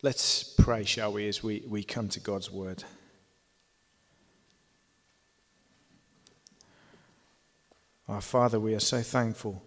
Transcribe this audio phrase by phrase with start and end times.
[0.00, 2.84] Let's pray, shall we, as we, we come to God's word.
[8.06, 9.60] Our Father, we are so thankful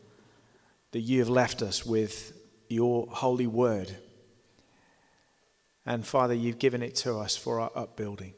[0.92, 2.32] that you have left us with
[2.70, 3.94] your holy word.
[5.86, 8.34] And Father, you've given it to us for our upbuilding,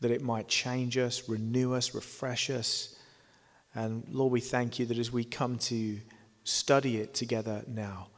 [0.00, 2.96] that it might change us, renew us, refresh us.
[3.74, 5.98] And Lord, we thank you that as we come to
[6.44, 8.08] study it together now,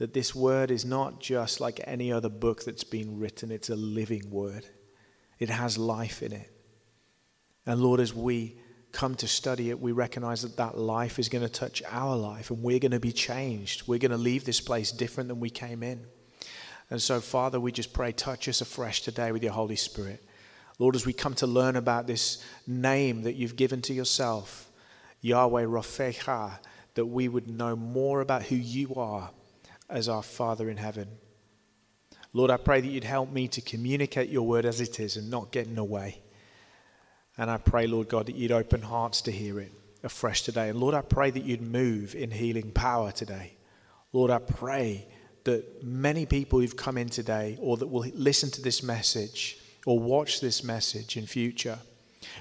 [0.00, 3.76] that this word is not just like any other book that's been written, it's a
[3.76, 4.64] living word.
[5.38, 6.50] It has life in it.
[7.66, 8.58] And Lord, as we
[8.92, 12.50] come to study it, we recognize that that life is going to touch our life
[12.50, 13.86] and we're going to be changed.
[13.86, 16.06] We're going to leave this place different than we came in.
[16.88, 20.24] And so, Father, we just pray, touch us afresh today with your Holy Spirit.
[20.78, 24.70] Lord, as we come to learn about this name that you've given to yourself,
[25.20, 26.52] Yahweh Rofecha,
[26.94, 29.28] that we would know more about who you are
[29.90, 31.08] as our Father in heaven.
[32.32, 35.30] Lord, I pray that you'd help me to communicate your word as it is and
[35.30, 36.22] not get in the way.
[37.36, 40.68] And I pray, Lord God, that you'd open hearts to hear it afresh today.
[40.68, 43.56] And Lord, I pray that you'd move in healing power today.
[44.12, 45.08] Lord, I pray
[45.44, 49.98] that many people who've come in today or that will listen to this message or
[49.98, 51.78] watch this message in future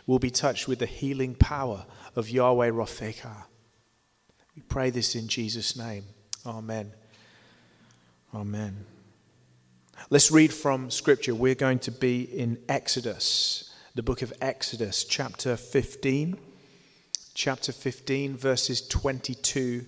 [0.05, 3.45] will be touched with the healing power of Yahweh Rofeka.
[4.55, 6.03] We pray this in Jesus' name.
[6.45, 6.91] Amen.
[8.33, 8.85] Amen.
[10.11, 11.33] Let's read from Scripture.
[11.33, 16.37] We're going to be in Exodus, the book of Exodus, chapter 15.
[17.33, 19.85] Chapter 15, verses 22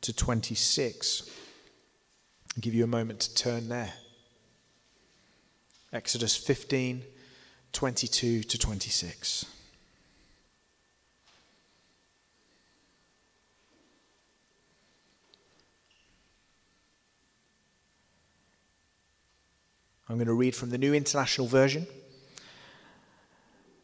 [0.00, 1.30] to 26.
[2.56, 3.92] I'll give you a moment to turn there.
[5.92, 7.02] Exodus 15,
[7.72, 9.44] 22 to 26.
[20.08, 21.86] I'm going to read from the New International Version.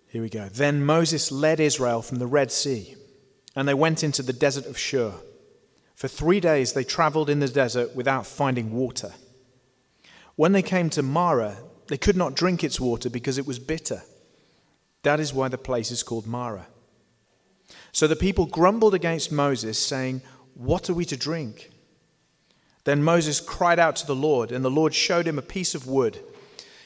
[0.08, 0.48] Here we go.
[0.48, 2.96] Then Moses led Israel from the Red Sea,
[3.54, 5.14] and they went into the desert of Shur.
[5.94, 9.12] For three days they traveled in the desert without finding water.
[10.36, 14.02] When they came to Mara, they could not drink its water because it was bitter.
[15.02, 16.66] That is why the place is called Mara.
[17.92, 20.22] So the people grumbled against Moses, saying,
[20.54, 21.70] What are we to drink?
[22.90, 25.86] Then Moses cried out to the Lord, and the Lord showed him a piece of
[25.86, 26.18] wood.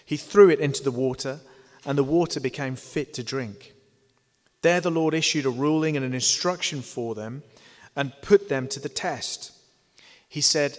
[0.04, 1.41] He threw it into the water,
[1.87, 3.72] and the water became fit to drink.
[4.60, 7.43] There the Lord issued a ruling and an instruction for them
[7.97, 9.53] and put them to the test.
[10.28, 10.76] He said,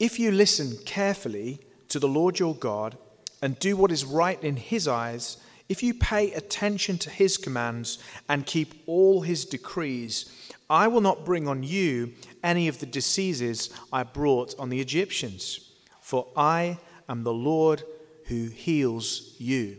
[0.00, 1.60] If you listen carefully
[1.90, 2.98] to the Lord your God
[3.40, 5.36] and do what is right in his eyes,
[5.68, 10.28] if you pay attention to his commands and keep all his decrees,
[10.72, 15.70] I will not bring on you any of the diseases I brought on the Egyptians,
[16.00, 16.78] for I
[17.10, 17.82] am the Lord
[18.24, 19.76] who heals you.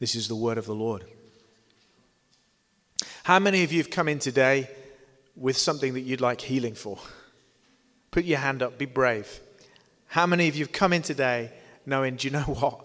[0.00, 1.04] This is the word of the Lord.
[3.22, 4.68] How many of you have come in today
[5.36, 6.98] with something that you'd like healing for?
[8.10, 9.38] Put your hand up, be brave.
[10.08, 11.52] How many of you have come in today
[11.86, 12.84] knowing, do you know what?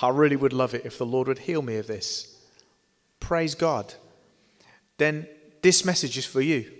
[0.00, 2.38] I really would love it if the Lord would heal me of this.
[3.20, 3.92] Praise God.
[4.96, 5.28] Then
[5.62, 6.70] this message is for you.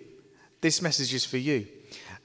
[0.60, 1.66] This message is for you.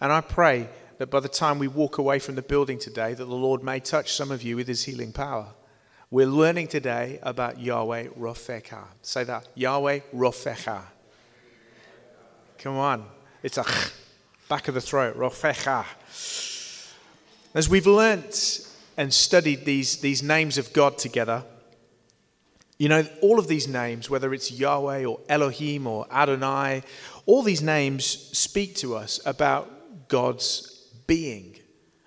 [0.02, 3.26] And I pray that by the time we walk away from the building today, that
[3.26, 5.48] the Lord may touch some of you with his healing power.
[6.12, 8.84] We're learning today about Yahweh Rofecha.
[9.02, 9.48] Say that.
[9.56, 10.84] Yahweh Rofecha.
[12.58, 13.06] Come on.
[13.44, 13.66] It's a
[14.48, 15.18] back of the throat.
[15.18, 15.86] Rofecha.
[17.54, 18.68] As we've learnt
[18.98, 21.44] and studied these, these names of God together,
[22.78, 26.84] you know, all of these names, whether it's Yahweh or Elohim or Adonai,
[27.26, 31.58] all these names speak to us about God's being,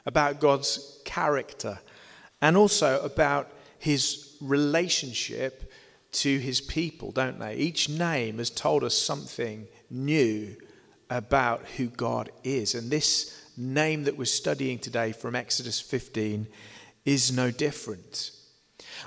[0.04, 1.78] about God's character,
[2.42, 5.72] and also about his relationship
[6.10, 7.54] to his people, don't they?
[7.56, 10.56] Each name has told us something new
[11.10, 12.74] about who God is.
[12.74, 16.46] And this name that we're studying today from Exodus 15
[17.04, 18.32] is no different.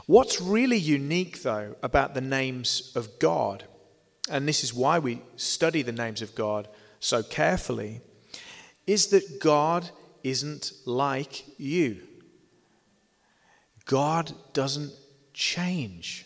[0.08, 3.66] What's really unique, though, about the names of God,
[4.30, 6.68] and this is why we study the names of God
[7.00, 8.02] so carefully,
[8.88, 9.90] is that God
[10.24, 12.02] isn't like you.
[13.86, 14.92] God doesn't
[15.34, 16.26] change.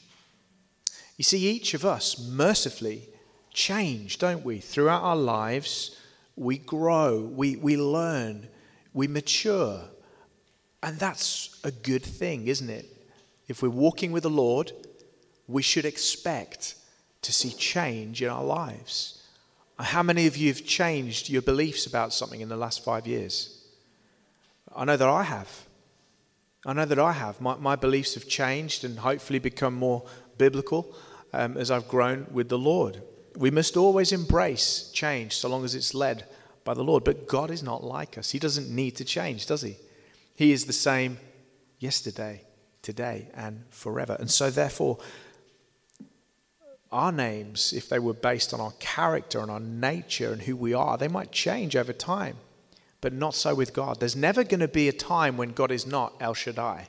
[1.17, 3.09] You see, each of us mercifully
[3.53, 4.59] change, don't we?
[4.59, 5.97] Throughout our lives,
[6.35, 8.47] we grow, we, we learn,
[8.93, 9.81] we mature.
[10.83, 12.94] And that's a good thing, isn't it?
[13.47, 14.71] If we're walking with the Lord,
[15.47, 16.75] we should expect
[17.21, 19.21] to see change in our lives.
[19.79, 23.63] How many of you have changed your beliefs about something in the last five years?
[24.75, 25.65] I know that I have.
[26.65, 27.39] I know that I have.
[27.41, 30.03] My, my beliefs have changed and hopefully become more
[30.37, 30.95] biblical
[31.33, 33.01] um, as I've grown with the Lord.
[33.35, 36.25] We must always embrace change so long as it's led
[36.63, 37.03] by the Lord.
[37.03, 38.31] But God is not like us.
[38.31, 39.75] He doesn't need to change, does He?
[40.35, 41.19] He is the same
[41.79, 42.41] yesterday,
[42.85, 44.15] today, and forever.
[44.19, 44.99] And so, therefore,
[46.91, 50.73] our names, if they were based on our character and our nature and who we
[50.73, 52.37] are, they might change over time
[53.05, 53.99] but not so with God.
[53.99, 56.87] There's never going to be a time when God is not El Shaddai,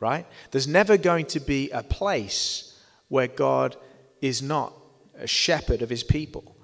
[0.00, 0.24] right?
[0.52, 3.76] There's never going to be a place where God
[4.22, 4.72] is not
[5.18, 6.56] a shepherd of his people.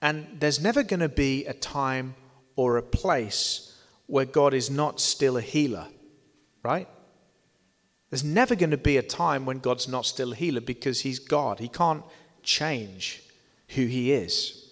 [0.00, 2.14] And there's never going to be a time
[2.54, 5.86] or a place where God is not still a healer,
[6.62, 6.88] right?
[8.10, 11.18] There's never going to be a time when God's not still a healer because he's
[11.18, 11.58] God.
[11.58, 12.04] He can't
[12.42, 13.22] change
[13.70, 14.70] who he is.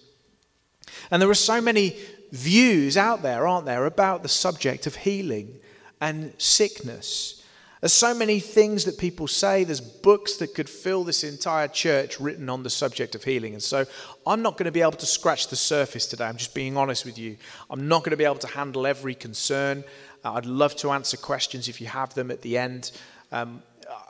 [1.11, 1.97] And there are so many
[2.31, 5.59] views out there, aren't there, about the subject of healing
[5.99, 7.43] and sickness.
[7.81, 9.63] There's so many things that people say.
[9.63, 13.53] There's books that could fill this entire church written on the subject of healing.
[13.53, 13.85] And so
[14.25, 16.25] I'm not going to be able to scratch the surface today.
[16.25, 17.37] I'm just being honest with you.
[17.69, 19.83] I'm not going to be able to handle every concern.
[20.23, 22.91] Uh, I'd love to answer questions if you have them at the end.
[23.35, 23.61] Um,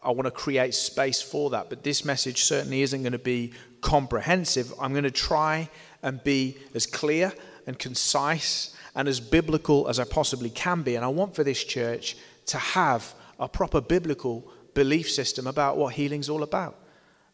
[0.04, 1.68] I want to create space for that.
[1.68, 4.72] But this message certainly isn't going to be comprehensive.
[4.80, 5.68] I'm going to try
[6.04, 7.34] and be as clear
[7.66, 10.96] and concise and as biblical as I possibly can be.
[10.96, 15.96] And I want for this church to have a proper biblical belief system about what
[15.96, 16.78] healing's all about,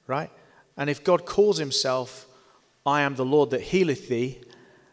[0.08, 0.32] right?
[0.78, 2.26] And if God calls himself,
[2.86, 4.40] I am the Lord that healeth thee,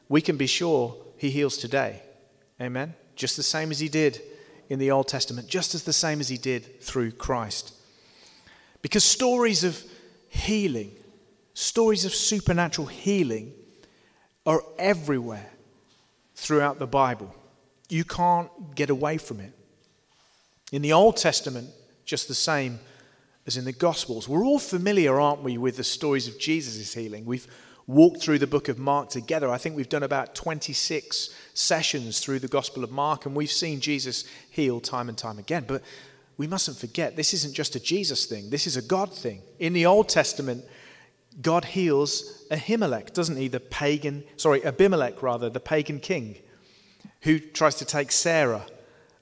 [0.08, 2.02] we can be sure he heals today.
[2.60, 2.94] Amen?
[3.14, 4.20] Just the same as he did
[4.68, 7.74] in the Old Testament, just as the same as he did through Christ.
[8.82, 9.82] Because stories of
[10.28, 10.92] healing,
[11.54, 13.52] stories of supernatural healing,
[14.46, 15.50] are everywhere
[16.34, 17.34] throughout the Bible.
[17.88, 19.52] You can't get away from it.
[20.70, 21.70] In the Old Testament,
[22.04, 22.78] just the same
[23.46, 24.28] as in the Gospels.
[24.28, 27.24] We're all familiar, aren't we, with the stories of Jesus' healing?
[27.24, 27.46] We've
[27.88, 29.50] walked through the book of Mark together.
[29.50, 33.80] I think we've done about 26 sessions through the Gospel of Mark, and we've seen
[33.80, 35.64] Jesus heal time and time again.
[35.66, 35.82] But
[36.36, 39.40] we mustn't forget this isn't just a Jesus thing, this is a God thing.
[39.58, 40.64] In the Old Testament,
[41.40, 43.48] God heals Ahimelech, doesn't he?
[43.48, 46.36] The pagan, sorry, Abimelech rather, the pagan king,
[47.22, 48.66] who tries to take Sarah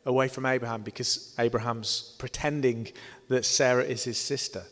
[0.04, 2.88] away from Abraham because Abraham's pretending
[3.28, 4.64] that Sarah is his sister.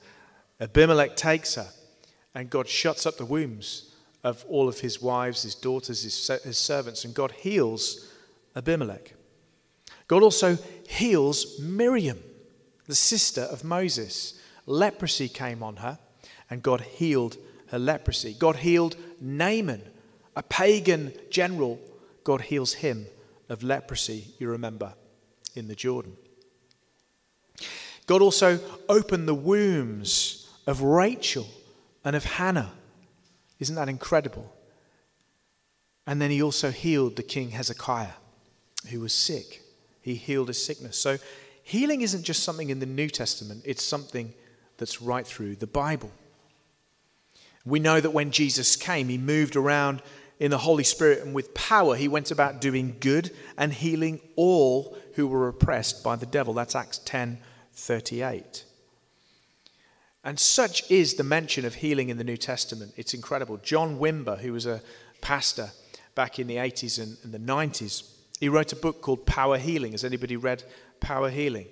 [0.61, 1.69] Abimelech takes her,
[2.35, 6.59] and God shuts up the wombs of all of his wives, his daughters, his, his
[6.59, 8.11] servants, and God heals
[8.57, 9.15] Abimelech.
[10.09, 10.59] God also
[10.89, 12.19] heals Miriam,
[12.87, 14.41] the sister of Moses.
[14.67, 15.99] Leprosy came on her
[16.51, 17.37] and God healed
[17.69, 18.35] her leprosy.
[18.39, 19.83] God healed Naaman,
[20.37, 21.79] a pagan general.
[22.23, 23.07] God heals him
[23.49, 24.95] of leprosy, you remember,
[25.55, 26.17] in the Jordan.
[28.07, 31.47] God also opened the wombs of Rachel
[32.05, 32.73] and of Hannah.
[33.59, 34.53] Isn't that incredible?
[36.07, 38.13] And then he also healed the king Hezekiah,
[38.91, 39.63] who was sick.
[40.03, 40.99] He healed his sickness.
[40.99, 41.19] So
[41.63, 44.35] healing isn't just something in the New Testament, it's something
[44.77, 46.11] that's right through the Bible.
[47.65, 50.03] We know that when Jesus came, he moved around
[50.39, 51.97] in the Holy Spirit and with power.
[51.97, 56.53] He went about doing good and healing all who were oppressed by the devil.
[56.53, 57.39] That's Acts 10
[57.73, 58.65] 38.
[60.25, 62.95] And such is the mention of healing in the New Testament.
[62.97, 63.59] It's incredible.
[63.59, 64.81] John Wimber, who was a
[65.21, 65.71] pastor
[66.15, 69.93] back in the 80s and, and the 90s, he wrote a book called Power Healing.
[69.93, 70.65] Has anybody read
[71.01, 71.67] Power Healing?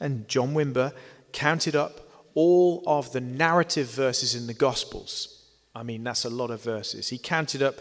[0.00, 0.92] And John Wimber
[1.32, 2.00] counted up
[2.34, 5.44] all of the narrative verses in the Gospels.
[5.74, 7.08] I mean, that's a lot of verses.
[7.08, 7.76] He counted up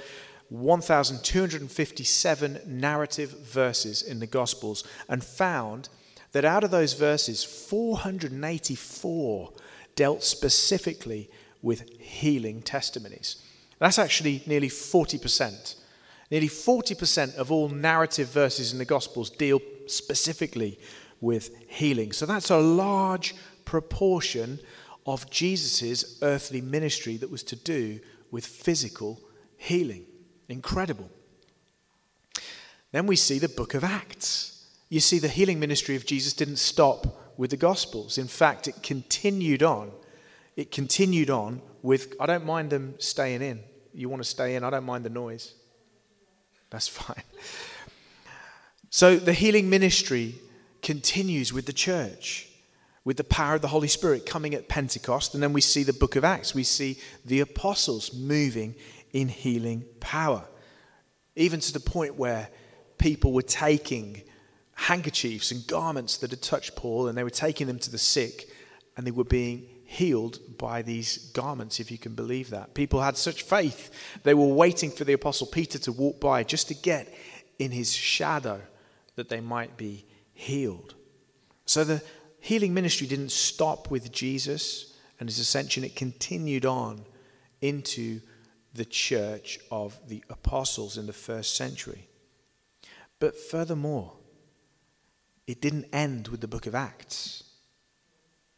[0.50, 5.90] 1,257 narrative verses in the Gospels and found
[6.32, 9.52] that out of those verses, 484
[9.96, 11.30] dealt specifically
[11.62, 13.38] with healing testimonies.
[13.80, 15.76] That's actually nearly 40%.
[16.30, 20.80] Nearly 40% of all narrative verses in the Gospels deal specifically
[21.20, 22.12] with healing.
[22.12, 24.60] So that's a large proportion
[25.06, 28.00] of Jesus' earthly ministry that was to do
[28.32, 29.20] with physical
[29.58, 30.06] healing.
[30.48, 31.10] Incredible.
[32.92, 34.68] Then we see the book of Acts.
[34.90, 38.20] You see, the healing ministry of Jesus didn't stop with the Gospels.
[38.20, 39.92] In fact, it continued on.
[40.56, 43.62] It continued on with, I don't mind them staying in.
[43.96, 45.56] You want to stay in, I don't mind the noise.
[46.70, 47.24] That's fine.
[48.92, 50.36] So the healing ministry
[50.84, 52.48] continues with the church
[53.04, 55.34] with the power of the Holy Spirit coming at Pentecost.
[55.34, 56.54] And then we see the book of Acts.
[56.54, 58.76] We see the apostles moving
[59.14, 60.46] in healing power,
[61.36, 62.50] even to the point where
[63.00, 64.22] people were taking
[64.82, 68.50] handkerchiefs and garments that had touched Paul and they were taking them to the sick
[68.98, 72.74] and they were being healed by these garments, if you can believe that.
[72.74, 73.92] People had such faith,
[74.24, 77.14] they were waiting for the Apostle Peter to walk by just to get
[77.60, 78.60] in his shadow
[79.18, 80.96] that they might be healed.
[81.66, 82.02] So the
[82.40, 87.06] healing ministry didn't stop with Jesus and his ascension, it continued on
[87.62, 88.20] into
[88.74, 92.08] the church of the apostles in the first century.
[93.20, 94.14] But furthermore,
[95.48, 97.44] it didn't end with the book of Acts.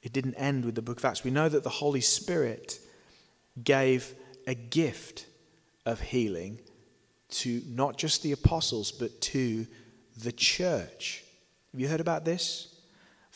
[0.02, 1.24] It didn't end with the book of Acts.
[1.24, 2.80] We know that the Holy Spirit
[3.64, 4.14] gave
[4.46, 5.26] a gift
[5.86, 6.60] of healing
[7.30, 9.66] to not just the apostles, but to
[10.18, 11.24] the church.
[11.72, 12.76] Have you heard about this?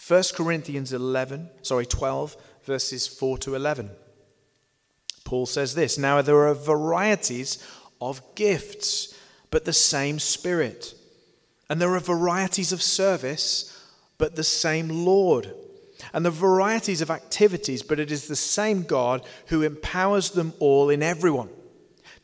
[0.07, 3.89] 1 Corinthians 11, sorry, 12, verses 4 to 11.
[5.23, 7.65] Paul says this Now there are varieties
[7.99, 9.17] of gifts,
[9.49, 10.93] but the same Spirit.
[11.69, 13.73] And there are varieties of service,
[14.17, 15.53] but the same Lord
[16.13, 20.89] and the varieties of activities, but it is the same God who empowers them all
[20.89, 21.49] in everyone.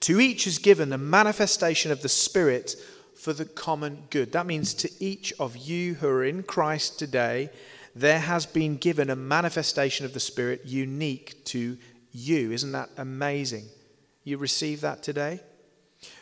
[0.01, 2.75] To each is given the manifestation of the Spirit
[3.15, 4.31] for the common good.
[4.31, 7.49] That means to each of you who are in Christ today,
[7.95, 11.77] there has been given a manifestation of the Spirit unique to
[12.11, 12.51] you.
[12.51, 13.65] Isn't that amazing?
[14.23, 15.39] You receive that today?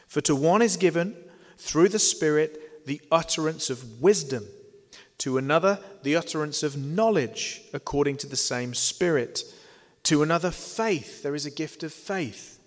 [0.07, 1.15] For to one is given
[1.57, 4.45] through the Spirit the utterance of wisdom
[5.21, 9.43] to another, the utterance of knowledge according to the same Spirit.
[10.03, 11.21] To another, faith.
[11.21, 12.59] There is a gift of faith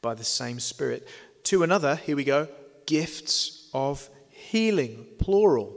[0.00, 1.06] by the same Spirit.
[1.44, 2.48] To another, here we go,
[2.86, 5.76] gifts of healing, plural.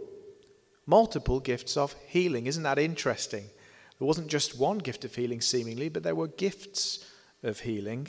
[0.85, 2.45] Multiple gifts of healing.
[2.45, 3.43] Isn't that interesting?
[3.99, 7.05] There wasn't just one gift of healing, seemingly, but there were gifts
[7.43, 8.07] of healing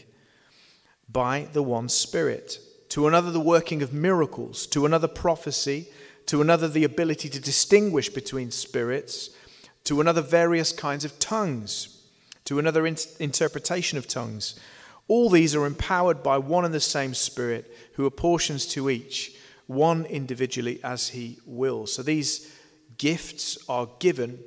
[1.09, 2.61] by the one Spirit.
[2.91, 4.67] To another, the working of miracles.
[4.69, 5.89] To another, prophecy
[6.29, 9.31] to another, the ability to distinguish between spirits,
[9.85, 12.03] to another, various kinds of tongues,
[12.45, 14.59] to another, in- interpretation of tongues.
[15.09, 19.35] All these are empowered by one and the same Spirit who apportions to each
[19.67, 21.95] one individually as he wills.
[21.95, 22.55] So these
[22.99, 24.39] gifts are given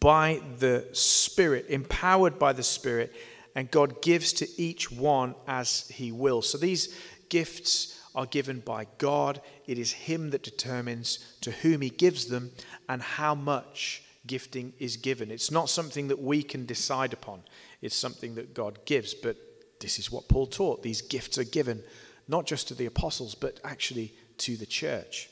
[0.00, 3.14] by the Spirit, empowered by the Spirit,
[3.54, 6.48] and God gives to each one as he wills.
[6.48, 9.40] So these gifts are given by God.
[9.66, 12.52] It is Him that determines to whom He gives them
[12.88, 15.30] and how much gifting is given.
[15.30, 17.42] It's not something that we can decide upon,
[17.82, 19.14] it's something that God gives.
[19.14, 19.36] But
[19.80, 20.82] this is what Paul taught.
[20.82, 21.82] These gifts are given
[22.28, 25.28] not just to the apostles, but actually to the church.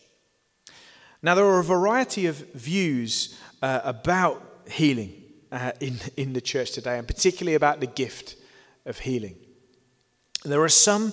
[1.22, 5.22] Now, there are a variety of views uh, about healing
[5.52, 8.36] uh, in, in the church today, and particularly about the gift
[8.84, 9.36] of healing.
[10.44, 11.12] There are some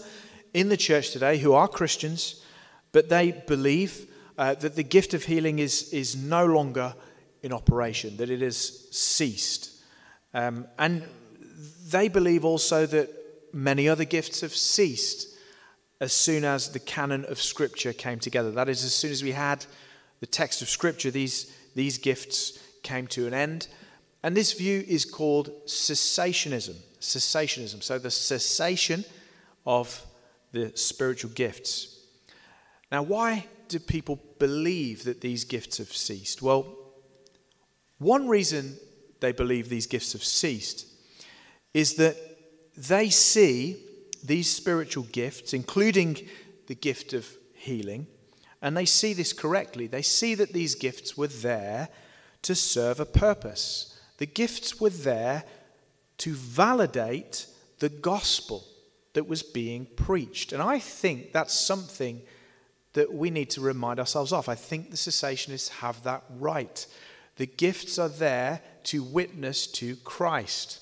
[0.53, 2.43] in the church today who are Christians,
[2.91, 6.93] but they believe uh, that the gift of healing is, is no longer
[7.43, 9.81] in operation, that it has ceased.
[10.33, 11.03] Um, and
[11.89, 13.09] they believe also that
[13.53, 15.27] many other gifts have ceased
[15.99, 18.51] as soon as the canon of Scripture came together.
[18.51, 19.65] That is, as soon as we had
[20.19, 23.67] the text of Scripture, these, these gifts came to an end.
[24.23, 26.75] And this view is called cessationism.
[26.99, 27.83] Cessationism.
[27.83, 29.03] So the cessation
[29.65, 30.05] of
[30.51, 31.99] the spiritual gifts.
[32.91, 36.41] Now, why do people believe that these gifts have ceased?
[36.41, 36.75] Well,
[37.99, 38.77] one reason
[39.19, 40.87] they believe these gifts have ceased
[41.73, 42.15] is that
[42.75, 43.77] they see
[44.23, 46.17] these spiritual gifts, including
[46.67, 48.07] the gift of healing,
[48.61, 49.87] and they see this correctly.
[49.87, 51.89] They see that these gifts were there
[52.41, 53.99] to serve a purpose.
[54.17, 55.43] The gifts were there
[56.19, 57.47] to validate
[57.79, 58.65] the gospel
[59.13, 60.53] that was being preached.
[60.53, 62.21] And I think that's something
[62.93, 64.49] that we need to remind ourselves of.
[64.49, 66.85] I think the cessationists have that right.
[67.37, 70.79] The gifts are there to witness to Christ,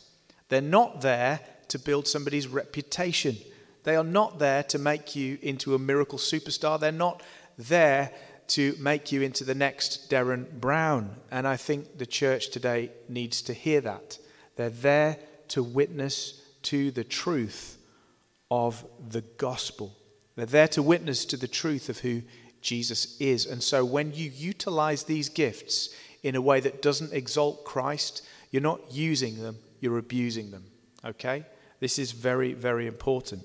[0.49, 3.35] they're not there to build somebody's reputation.
[3.83, 6.79] They are not there to make you into a miracle superstar.
[6.79, 7.23] They're not
[7.57, 8.11] there
[8.47, 11.15] to make you into the next Derren Brown.
[11.31, 14.17] And I think the church today needs to hear that.
[14.55, 15.19] They're there
[15.49, 17.76] to witness to the truth
[18.49, 19.95] of the gospel.
[20.35, 22.21] They're there to witness to the truth of who
[22.61, 23.45] Jesus is.
[23.45, 25.89] And so when you utilize these gifts
[26.23, 30.65] in a way that doesn't exalt Christ, you're not using them, you're abusing them.
[31.05, 31.45] Okay?
[31.79, 33.43] This is very, very important.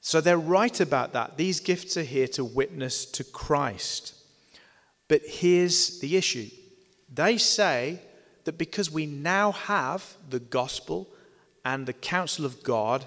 [0.00, 1.36] So they're right about that.
[1.36, 4.14] These gifts are here to witness to Christ.
[5.08, 6.48] But here's the issue
[7.12, 8.00] they say
[8.44, 11.08] that because we now have the gospel
[11.64, 13.04] and the counsel of God,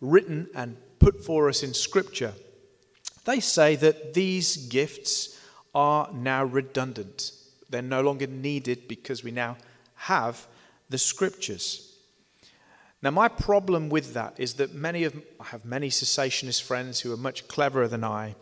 [0.00, 2.32] written and put for us in Scripture,
[3.24, 5.38] They say that these gifts
[5.74, 7.32] are now redundant.
[7.68, 9.56] They're no longer needed because we now
[9.94, 10.46] have
[10.88, 11.96] the scriptures.
[13.02, 17.12] Now, my problem with that is that many of I have many cessationist friends who
[17.12, 18.34] are much cleverer than I,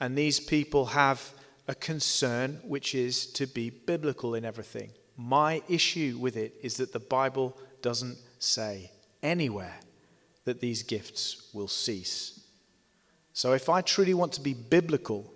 [0.00, 1.32] and these people have
[1.68, 4.90] a concern which is to be biblical in everything.
[5.16, 8.90] My issue with it is that the Bible doesn't say
[9.22, 9.78] anywhere
[10.44, 12.40] that these gifts will cease.
[13.32, 15.32] So, if I truly want to be biblical,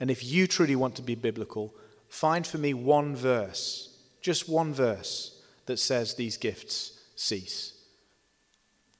[0.00, 1.74] and if you truly want to be biblical,
[2.08, 7.72] find for me one verse, just one verse, that says these gifts cease.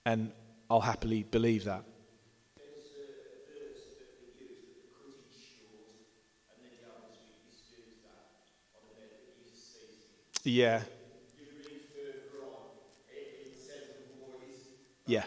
[0.07, 0.33] And
[0.71, 1.85] I'll happily believe that.
[10.45, 10.83] Yeah.
[15.07, 15.25] Yeah.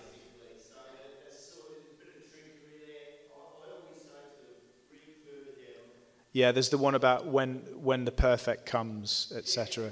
[6.34, 9.92] Yeah, there's the one about when when the perfect comes, etc.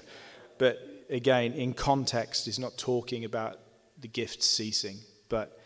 [0.58, 0.78] But
[1.10, 3.60] again, in context, is not talking about
[4.00, 4.98] the gift ceasing.
[5.30, 5.60] But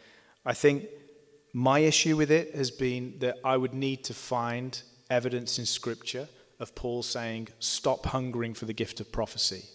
[0.45, 0.87] I think
[1.53, 6.27] my issue with it has been that I would need to find evidence in Scripture
[6.59, 9.65] of Paul saying, stop hungering for the gift of prophecy.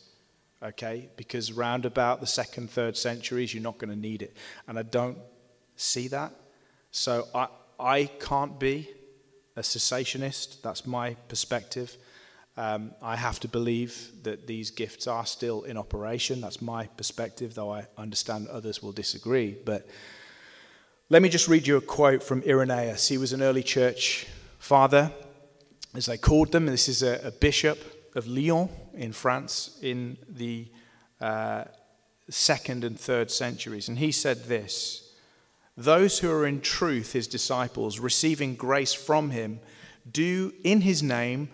[0.64, 1.10] Okay?
[1.16, 4.36] Because round about the second, third centuries, you're not going to need it.
[4.66, 5.18] And I don't
[5.76, 6.32] see that.
[6.90, 8.88] So I, I can't be
[9.56, 10.62] a cessationist.
[10.62, 11.96] That's my perspective.
[12.56, 16.40] Um, I have to believe that these gifts are still in operation.
[16.40, 19.56] That's my perspective, though I understand others will disagree.
[19.64, 19.86] But
[21.10, 23.08] let me just read you a quote from Irenaeus.
[23.08, 24.26] He was an early church
[24.58, 25.12] father,
[25.94, 26.66] as they called them.
[26.66, 27.78] This is a, a bishop
[28.14, 30.68] of Lyon in France in the
[31.20, 31.64] uh,
[32.30, 33.88] second and third centuries.
[33.88, 35.14] And he said this
[35.76, 39.60] Those who are in truth his disciples, receiving grace from him,
[40.10, 41.48] do in his name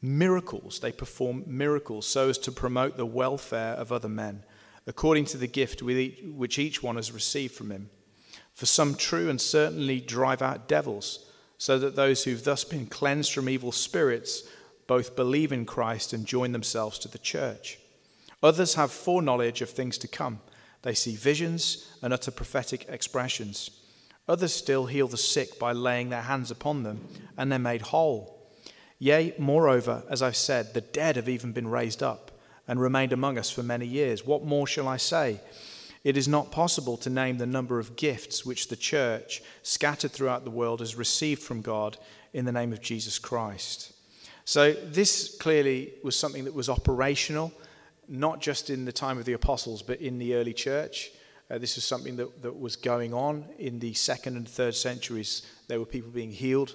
[0.00, 0.80] miracles.
[0.80, 4.44] They perform miracles so as to promote the welfare of other men,
[4.86, 7.90] according to the gift which each one has received from him.
[8.52, 11.26] For some true and certainly drive out devils,
[11.58, 14.44] so that those who've thus been cleansed from evil spirits
[14.86, 17.78] both believe in Christ and join themselves to the church.
[18.42, 20.40] Others have foreknowledge of things to come.
[20.82, 23.70] They see visions and utter prophetic expressions.
[24.28, 28.50] Others still heal the sick by laying their hands upon them, and they're made whole.
[28.98, 32.30] Yea, moreover, as I've said, the dead have even been raised up
[32.68, 34.26] and remained among us for many years.
[34.26, 35.40] What more shall I say?
[36.04, 40.44] It is not possible to name the number of gifts which the church, scattered throughout
[40.44, 41.96] the world, has received from God
[42.34, 43.93] in the name of Jesus Christ.
[44.44, 47.52] So, this clearly was something that was operational,
[48.08, 51.10] not just in the time of the apostles, but in the early church.
[51.50, 55.42] Uh, this was something that, that was going on in the second and third centuries.
[55.68, 56.74] There were people being healed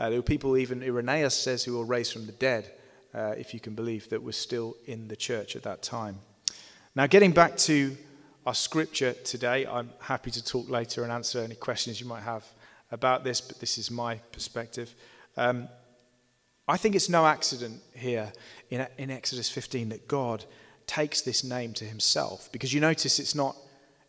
[0.00, 2.72] uh, there were people, even Irenaeus says, who were raised from the dead,
[3.14, 6.18] uh, if you can believe, that were still in the church at that time.
[6.94, 7.94] Now, getting back to
[8.46, 12.46] our scripture today, I'm happy to talk later and answer any questions you might have
[12.90, 14.94] about this, but this is my perspective.
[15.36, 15.68] Um,
[16.68, 18.32] I think it's no accident here
[18.70, 20.44] in, in Exodus 15 that God
[20.86, 23.56] takes this name to himself, because you notice it's not,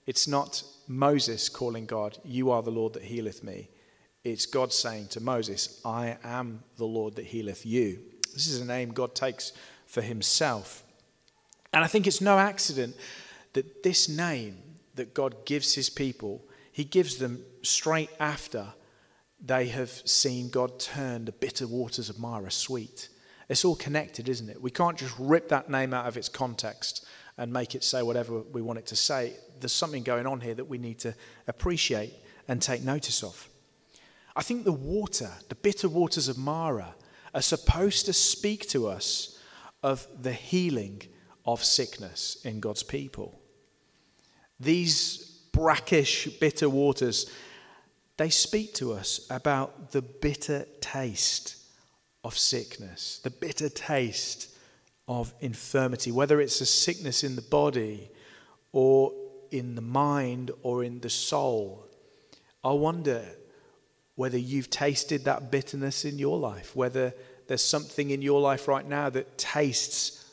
[0.07, 3.69] it's not Moses calling God, You are the Lord that healeth me.
[4.23, 7.99] It's God saying to Moses, I am the Lord that healeth you.
[8.33, 9.51] This is a name God takes
[9.87, 10.83] for himself.
[11.73, 12.95] And I think it's no accident
[13.53, 14.57] that this name
[14.95, 18.73] that God gives his people, he gives them straight after
[19.43, 23.09] they have seen God turn the bitter waters of Marah sweet.
[23.49, 24.61] It's all connected, isn't it?
[24.61, 27.05] We can't just rip that name out of its context
[27.37, 29.33] and make it say whatever we want it to say.
[29.59, 31.15] There's something going on here that we need to
[31.47, 32.13] appreciate
[32.47, 33.49] and take notice of.
[34.35, 36.95] I think the water, the bitter waters of Mara,
[37.33, 39.39] are supposed to speak to us
[39.83, 41.01] of the healing
[41.45, 43.39] of sickness in God's people.
[44.59, 47.29] These brackish, bitter waters,
[48.21, 51.55] they speak to us about the bitter taste
[52.23, 54.55] of sickness, the bitter taste
[55.07, 58.11] of infirmity, whether it's a sickness in the body
[58.73, 59.11] or
[59.49, 61.87] in the mind or in the soul.
[62.63, 63.25] I wonder
[64.13, 67.15] whether you've tasted that bitterness in your life, whether
[67.47, 70.31] there's something in your life right now that tastes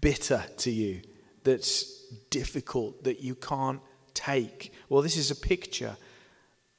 [0.00, 1.02] bitter to you,
[1.44, 3.80] that's difficult, that you can't
[4.12, 4.72] take.
[4.88, 5.96] Well, this is a picture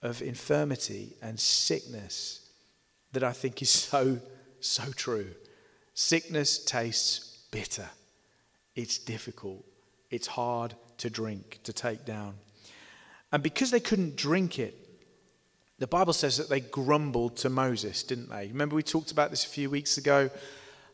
[0.02, 2.50] of infirmity and sickness
[3.12, 4.20] that I think is so,
[4.60, 5.28] so true.
[5.94, 7.90] Sickness tastes bitter,
[8.76, 9.66] it's difficult,
[10.10, 12.36] it's hard to drink, to take down.
[13.32, 14.76] And because they couldn't drink it,
[15.80, 18.48] The Bible says that they grumbled to Moses, didn't they?
[18.48, 20.30] Remember, we talked about this a few weeks ago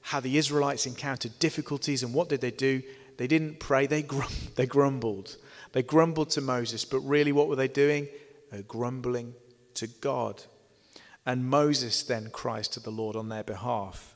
[0.02, 2.84] how the Israelites encountered difficulties, and what did they do?
[3.18, 4.06] They didn't pray, they,
[4.56, 5.38] they grumbled.
[5.72, 8.08] They grumbled to Moses, but really, what were they doing?
[8.68, 9.34] Grumbling
[9.76, 10.44] to God.
[11.26, 14.16] And Moses then cries to the Lord on their behalf.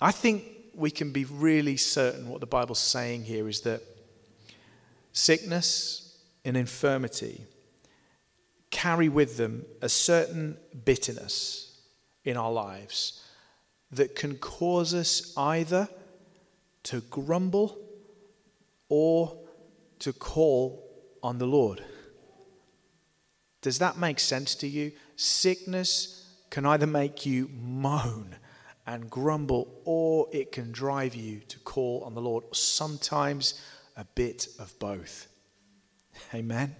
[0.00, 3.82] I think we can be really certain what the Bible's saying here is that
[5.12, 7.44] sickness and infirmity
[8.70, 11.80] carry with them a certain bitterness
[12.24, 13.22] in our lives
[13.90, 15.88] that can cause us either
[16.82, 17.78] to grumble
[18.88, 19.36] or
[19.98, 20.88] to call
[21.22, 21.84] on the Lord.
[23.62, 24.92] Does that make sense to you?
[25.16, 28.36] Sickness can either make you moan
[28.86, 32.44] and grumble, or it can drive you to call on the Lord.
[32.52, 33.54] Sometimes
[33.96, 35.28] a bit of both.
[36.34, 36.74] Amen.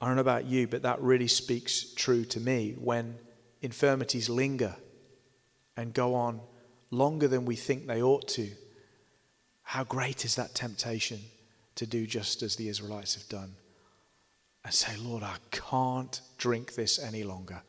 [0.00, 3.16] I don't know about you, but that really speaks true to me when
[3.62, 4.74] infirmities linger
[5.76, 6.40] and go on
[6.90, 8.50] longer than we think they ought to.
[9.62, 11.20] How great is that temptation
[11.76, 13.54] to do just as the Israelites have done
[14.64, 17.62] and say, Lord, I can't drink this any longer.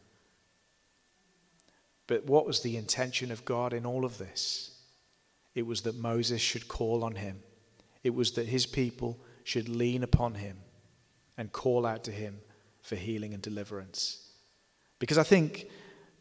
[2.08, 4.72] But what was the intention of God in all of this?
[5.56, 7.42] It was that Moses should call on him,
[8.04, 10.58] it was that his people should lean upon him
[11.38, 12.40] and call out to him
[12.82, 14.30] for healing and deliverance.
[15.00, 15.68] Because I think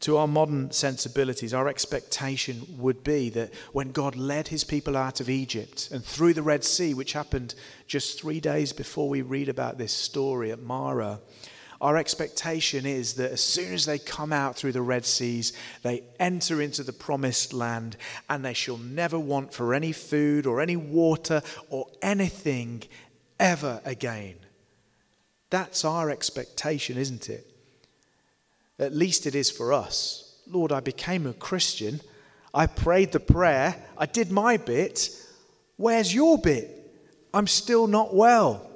[0.01, 5.19] to our modern sensibilities, our expectation would be that when God led his people out
[5.19, 7.55] of Egypt and through the Red Sea, which happened
[7.87, 11.19] just three days before we read about this story at Mara,
[11.81, 15.53] our expectation is that as soon as they come out through the Red Seas,
[15.83, 17.97] they enter into the promised land
[18.29, 22.83] and they shall never want for any food or any water or anything
[23.39, 24.35] ever again.
[25.49, 27.54] That's our expectation, isn't it?
[28.79, 30.41] At least it is for us.
[30.47, 32.01] Lord, I became a Christian.
[32.53, 33.75] I prayed the prayer.
[33.97, 35.09] I did my bit.
[35.77, 36.71] Where's your bit?
[37.33, 38.69] I'm still not well.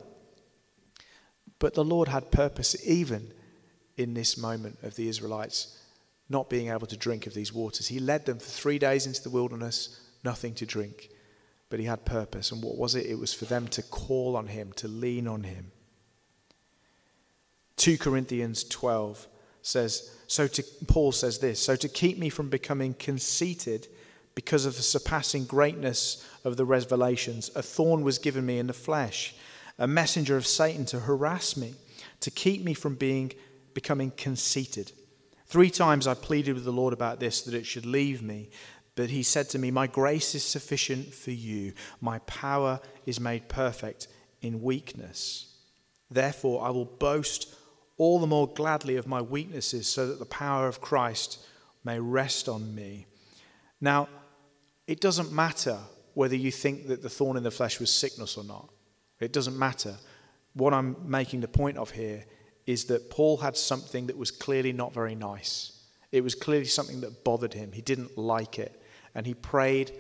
[1.59, 3.33] But the Lord had purpose even
[3.97, 5.77] in this moment of the Israelites
[6.29, 7.87] not being able to drink of these waters.
[7.87, 11.09] He led them for three days into the wilderness, nothing to drink.
[11.69, 12.51] But he had purpose.
[12.51, 13.05] And what was it?
[13.05, 15.71] It was for them to call on him, to lean on him.
[17.77, 19.27] 2 Corinthians 12
[19.61, 23.87] says, so to, Paul says this, so to keep me from becoming conceited
[24.35, 28.73] because of the surpassing greatness of the revelations, a thorn was given me in the
[28.73, 29.35] flesh,
[29.77, 31.73] a messenger of Satan to harass me,
[32.21, 33.33] to keep me from being
[33.73, 34.91] becoming conceited.
[35.45, 38.49] Three times I pleaded with the Lord about this, that it should leave me.
[38.95, 41.73] But he said to me, My grace is sufficient for you.
[42.01, 44.07] My power is made perfect
[44.41, 45.55] in weakness.
[46.11, 47.53] Therefore, I will boast
[47.99, 51.45] all the more gladly of my weaknesses, so that the power of Christ
[51.83, 53.05] may rest on me.
[53.79, 54.09] Now,
[54.87, 55.77] it doesn't matter
[56.15, 58.69] whether you think that the thorn in the flesh was sickness or not.
[59.19, 59.95] It doesn't matter.
[60.53, 62.25] What I'm making the point of here
[62.65, 65.83] is that Paul had something that was clearly not very nice.
[66.11, 67.71] It was clearly something that bothered him.
[67.71, 68.81] He didn't like it.
[69.13, 69.91] And he prayed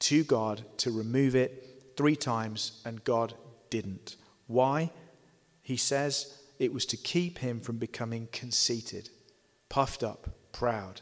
[0.00, 3.34] to God to remove it three times, and God
[3.70, 4.16] didn't.
[4.46, 4.90] Why?
[5.62, 9.10] He says, it was to keep him from becoming conceited,
[9.68, 11.00] puffed up, proud.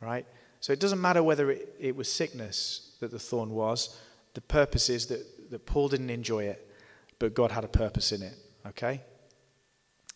[0.00, 0.26] Right?
[0.60, 3.98] So it doesn't matter whether it, it was sickness that the thorn was.
[4.34, 6.70] The purpose is that, that Paul didn't enjoy it,
[7.18, 8.34] but God had a purpose in it.
[8.66, 9.00] Okay?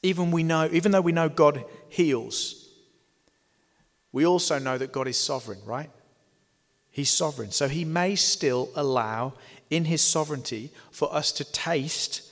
[0.02, 2.68] Even we know, even though we know God heals,
[4.12, 5.90] we also know that God is sovereign, right?
[6.90, 7.52] He's sovereign.
[7.52, 9.34] So he may still allow
[9.70, 12.22] in his sovereignty for us to taste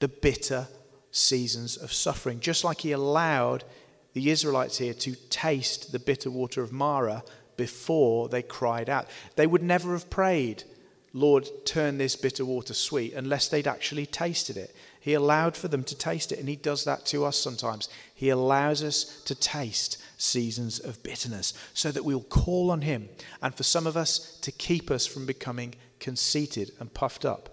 [0.00, 0.66] the bitter
[1.10, 3.64] seasons of suffering, just like he allowed
[4.12, 7.22] the Israelites here to taste the bitter water of Marah
[7.56, 9.06] before they cried out.
[9.36, 10.64] They would never have prayed,
[11.12, 14.74] Lord, turn this bitter water sweet, unless they'd actually tasted it.
[15.00, 17.88] He allowed for them to taste it, and He does that to us sometimes.
[18.14, 23.08] He allows us to taste seasons of bitterness so that we'll call on Him,
[23.42, 27.48] and for some of us to keep us from becoming conceited and puffed up.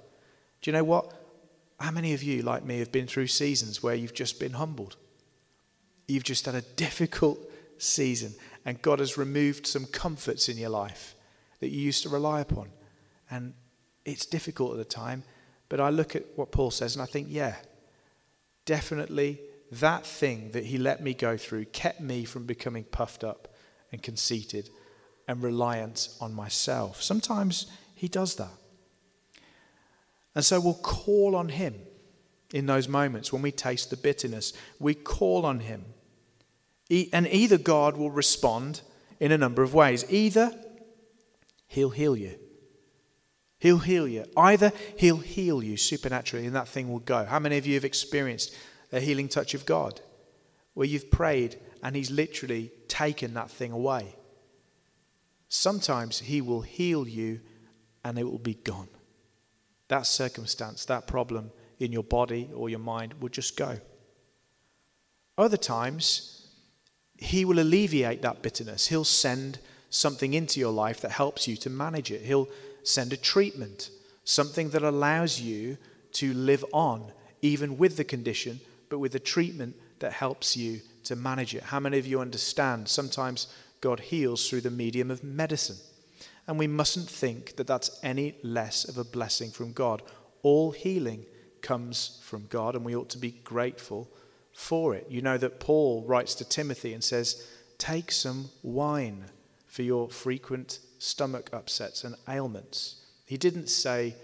[0.61, 1.16] Do you know what?
[1.79, 4.97] How many of you, like me, have been through seasons where you've just been humbled?
[6.07, 7.39] You've just had a difficult
[7.77, 8.33] season,
[8.65, 11.15] and God has removed some comforts in your life
[11.59, 12.69] that you used to rely upon.
[13.29, 13.53] And
[14.05, 15.23] it's difficult at the time,
[15.69, 17.55] but I look at what Paul says and I think, yeah,
[18.65, 19.39] definitely
[19.71, 23.53] that thing that he let me go through kept me from becoming puffed up
[23.91, 24.69] and conceited
[25.27, 27.01] and reliant on myself.
[27.01, 28.51] Sometimes he does that.
[30.37, 31.73] And so we'll call on him
[32.53, 34.53] in those moments when we taste the bitterness.
[34.79, 35.83] We call on Him.
[37.11, 38.81] And either God will respond
[39.19, 40.05] in a number of ways.
[40.11, 40.53] Either
[41.65, 42.37] He'll heal you.
[43.57, 44.25] He'll heal you.
[44.37, 47.25] Either He'll heal you supernaturally and that thing will go.
[47.25, 48.55] How many of you have experienced
[48.93, 49.99] a healing touch of God
[50.75, 54.15] where you've prayed and He's literally taken that thing away?
[55.49, 57.41] Sometimes He will heal you
[58.05, 58.87] and it will be gone.
[59.89, 63.79] That circumstance, that problem in your body or your mind will just go.
[65.37, 66.47] Other times,
[67.17, 68.87] He will alleviate that bitterness.
[68.87, 72.21] He'll send something into your life that helps you to manage it.
[72.21, 72.49] He'll
[72.83, 73.89] send a treatment,
[74.23, 75.77] something that allows you
[76.13, 81.15] to live on, even with the condition, but with a treatment that helps you to
[81.15, 81.63] manage it.
[81.63, 82.87] How many of you understand?
[82.87, 83.47] Sometimes
[83.81, 85.77] God heals through the medium of medicine.
[86.47, 90.01] And we mustn't think that that's any less of a blessing from God.
[90.43, 91.25] All healing
[91.61, 94.09] comes from God, and we ought to be grateful
[94.53, 95.07] for it.
[95.09, 99.25] You know that Paul writes to Timothy and says, Take some wine
[99.67, 103.05] for your frequent stomach upsets and ailments.
[103.25, 104.15] He didn't say,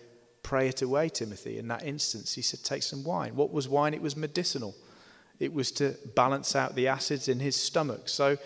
[0.41, 2.33] Pray it away, Timothy, in that instance.
[2.33, 3.35] He said, Take some wine.
[3.35, 3.93] What was wine?
[3.93, 4.75] It was medicinal,
[5.39, 8.09] it was to balance out the acids in his stomach.
[8.09, 8.37] So,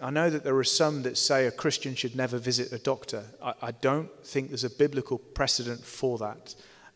[0.00, 3.24] I know that there are some that say a Christian should never visit a doctor.
[3.42, 6.54] I, I don't think there's a biblical precedent for that.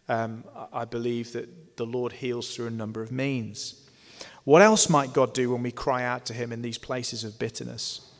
[0.08, 3.88] Um, I believe that the Lord heals through a number of means.
[4.44, 7.38] What else might God do when we cry out to Him in these places of
[7.38, 8.12] bitterness?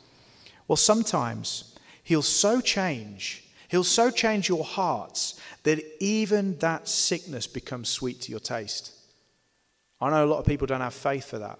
[0.67, 7.89] Well, sometimes He'll so change, He'll so change your hearts that even that sickness becomes
[7.89, 8.91] sweet to your taste.
[10.01, 11.59] I know a lot of people don't have faith for that,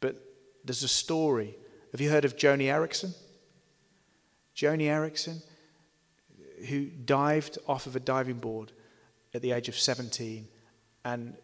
[0.00, 0.16] but
[0.64, 1.56] there's a story
[1.92, 3.14] have you heard of Joni Eareckson?
[4.54, 5.42] Joni Eareckson,
[6.68, 8.72] who dived off of a diving board
[9.32, 10.48] at the age of 17
[11.04, 11.36] and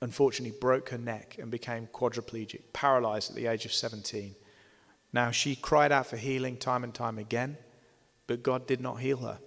[0.00, 4.34] unfortunately broke her neck and became quadriplegic, paralyzed at the age of 17.
[5.12, 7.56] Now, she cried out for healing time and time again,
[8.26, 9.38] but God did not heal her.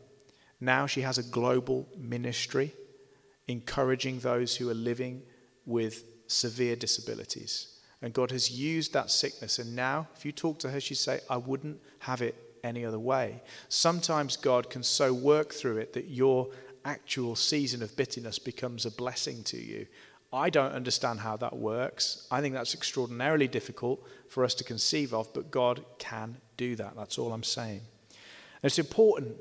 [0.60, 2.74] Now she has a global ministry
[3.48, 5.21] encouraging those who are living
[5.65, 7.74] with severe disabilities.
[8.05, 9.57] And God has used that sickness.
[9.57, 12.99] And now, if you talk to her, she'd say, I wouldn't have it any other
[12.99, 13.41] way.
[13.67, 16.49] Sometimes God can so work through it that your
[16.85, 19.87] actual season of bitterness becomes a blessing to you.
[20.31, 22.27] I don't understand how that works.
[22.29, 26.95] I think that's extraordinarily difficult for us to conceive of, but God can do that.
[26.95, 27.81] That's all I'm saying.
[28.11, 29.35] And it's important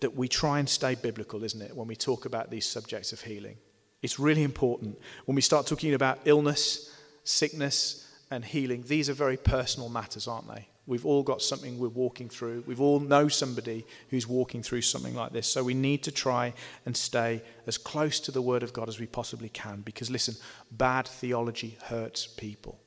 [0.00, 3.20] that we try and stay biblical, isn't it, when we talk about these subjects of
[3.20, 3.58] healing?
[4.00, 4.98] It's really important.
[5.26, 6.90] When we start talking about illness,
[7.24, 10.68] sickness, and healing, these are very personal matters, aren't they?
[10.86, 12.62] We've all got something we're walking through.
[12.66, 15.48] We've all know somebody who's walking through something like this.
[15.48, 19.00] So we need to try and stay as close to the Word of God as
[19.00, 19.80] we possibly can.
[19.80, 20.36] Because listen,
[20.70, 22.78] bad theology hurts people.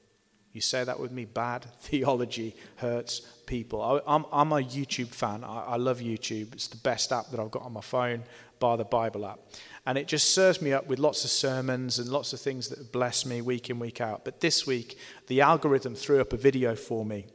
[0.54, 3.82] You say that with me bad theology hurts people.
[3.82, 5.44] I, am a YouTube fan.
[5.44, 6.54] I, I love YouTube.
[6.54, 8.24] It's the best app that I've got on my phone,
[8.60, 9.40] bar the Bible app.
[9.90, 12.92] And it just serves me up with lots of sermons and lots of things that
[12.92, 14.24] bless me week in, week out.
[14.24, 17.26] But this week, the algorithm threw up a video for me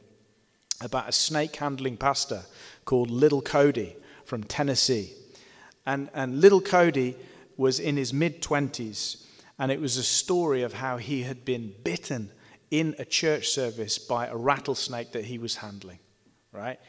[0.79, 2.43] about a snake handling pastor
[2.85, 5.11] called Little Cody from Tennessee.
[5.85, 7.17] And, and Little Cody
[7.57, 9.25] was in his mid 20s,
[9.59, 12.31] and it was a story of how he had been bitten
[12.71, 15.99] in a church service by a rattlesnake that he was handling,
[16.53, 16.79] right?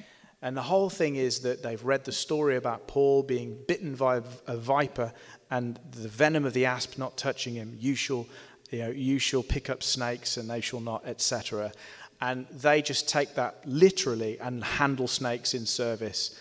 [0.43, 4.21] And the whole thing is that they've read the story about Paul being bitten by
[4.47, 5.13] a viper
[5.51, 7.77] and the venom of the asp not touching him.
[7.79, 8.27] You shall,
[8.71, 11.73] you know, you shall pick up snakes and they shall not, etc.
[12.21, 16.39] And they just take that literally and handle snakes in service,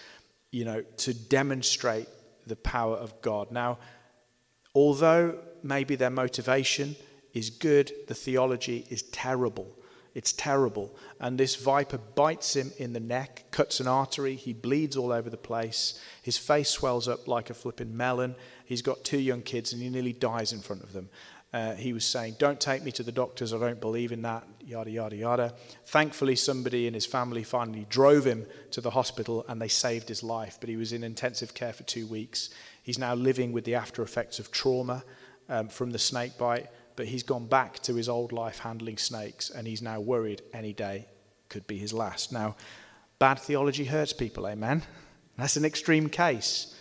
[0.51, 2.07] you know, to demonstrate
[2.47, 3.51] the power of God.
[3.51, 3.77] Now,
[4.73, 6.95] although maybe their motivation
[7.33, 9.67] is good, the theology is terrible.
[10.15, 10.95] It's terrible.
[11.19, 14.35] And this viper bites him in the neck, cuts an artery.
[14.35, 15.99] He bleeds all over the place.
[16.21, 18.35] His face swells up like a flipping melon.
[18.63, 21.09] He's got two young kids and he nearly dies in front of them.
[21.53, 23.53] Uh, he was saying, Don't take me to the doctors.
[23.53, 24.47] I don't believe in that.
[24.65, 25.53] Yada, yada, yada.
[25.85, 30.23] Thankfully, somebody in his family finally drove him to the hospital and they saved his
[30.23, 30.57] life.
[30.61, 32.49] But he was in intensive care for two weeks.
[32.83, 35.03] He's now living with the after effects of trauma
[35.49, 39.49] um, from the snake bite but he's gone back to his old life handling snakes,
[39.49, 41.07] and he's now worried any day
[41.49, 42.31] could be his last.
[42.31, 42.55] Now,
[43.19, 44.83] bad theology hurts people, amen?
[45.37, 46.75] That's an extreme case.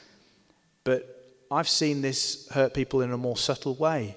[0.85, 4.17] But I've seen this hurt people in a more subtle way.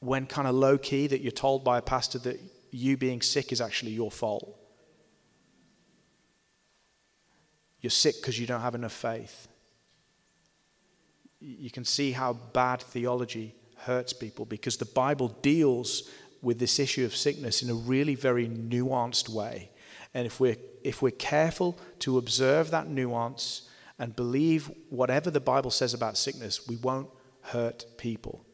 [0.00, 2.40] When kind of low key that you're told by a pastor that
[2.70, 4.56] you being sick is actually your fault.
[7.80, 9.48] You're sick because you don't have enough faith.
[11.40, 16.10] You can see how bad theology hurts people because the Bible deals
[16.42, 19.70] with this issue of sickness in a really very nuanced way.
[20.14, 25.70] And if we're, if we're careful to observe that nuance and believe whatever the Bible
[25.70, 27.08] says about sickness, we won't
[27.42, 28.44] hurt people.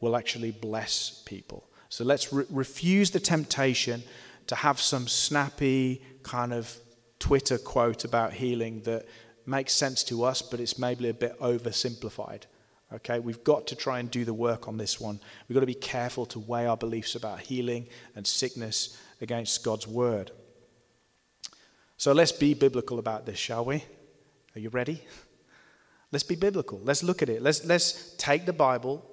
[0.00, 1.68] We'll actually bless people.
[1.88, 4.02] So let's re- refuse the temptation
[4.46, 6.74] to have some snappy kind of
[7.18, 9.06] Twitter quote about healing that
[9.46, 12.42] makes sense to us, but it's maybe a bit oversimplified.
[12.94, 15.18] Okay, we've got to try and do the work on this one.
[15.48, 19.86] We've got to be careful to weigh our beliefs about healing and sickness against God's
[19.88, 20.30] word.
[21.96, 23.84] So let's be biblical about this, shall we?
[24.54, 25.02] Are you ready?
[26.10, 26.80] Let's be biblical.
[26.82, 27.40] Let's look at it.
[27.40, 29.08] Let's, let's take the Bible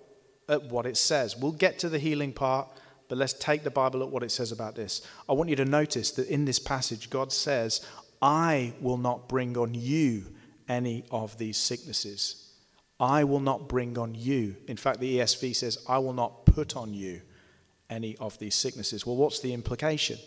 [0.49, 1.37] at what it says.
[1.37, 2.67] We'll get to the healing part,
[3.07, 5.01] but let's take the Bible at what it says about this.
[5.29, 7.85] I want you to notice that in this passage, God says,
[8.21, 10.25] I will not bring on you
[10.67, 12.48] any of these sicknesses.
[12.99, 14.57] I will not bring on you.
[14.67, 17.21] In fact, the ESV says, I will not put on you
[17.89, 19.05] any of these sicknesses.
[19.05, 20.17] Well, what's the implication?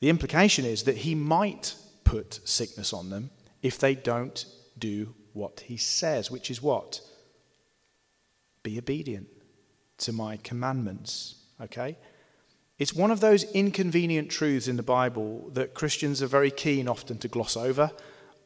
[0.00, 1.74] The implication is that he might
[2.04, 3.30] put sickness on them
[3.62, 4.44] if they don't
[4.78, 7.00] do what he says, which is what?
[8.62, 9.28] Be obedient
[9.98, 11.36] to my commandments.
[11.60, 11.96] Okay?
[12.78, 17.18] It's one of those inconvenient truths in the Bible that Christians are very keen often
[17.18, 17.90] to gloss over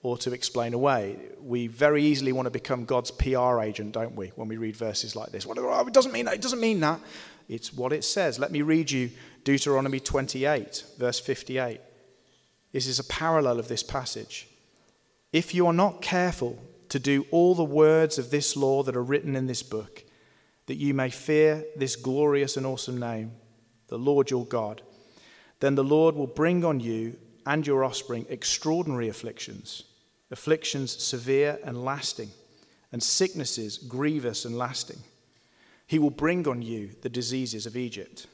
[0.03, 1.17] or to explain away.
[1.41, 5.15] We very easily want to become God's PR agent, don't we, when we read verses
[5.15, 5.47] like this?
[5.47, 6.35] Well, oh, it doesn't mean that.
[6.35, 7.01] It doesn't mean that.
[7.49, 8.39] It's what it says.
[8.39, 9.11] Let me read you
[9.45, 11.81] Deuteronomy 28, verse 58.
[12.73, 14.49] This is a parallel of this passage.
[15.33, 19.03] If you are not careful to do all the words of this law that are
[19.03, 20.05] written in this book,
[20.67, 23.33] that you may fear this glorious and awesome name,
[23.89, 24.83] the Lord your God,
[25.61, 29.85] then the Lord will bring on you and your offspring extraordinary afflictions
[30.33, 32.31] afflictions severe and lasting,
[32.91, 34.99] and sicknesses grievous and lasting.
[35.87, 38.27] He will bring on you the diseases of Egypt.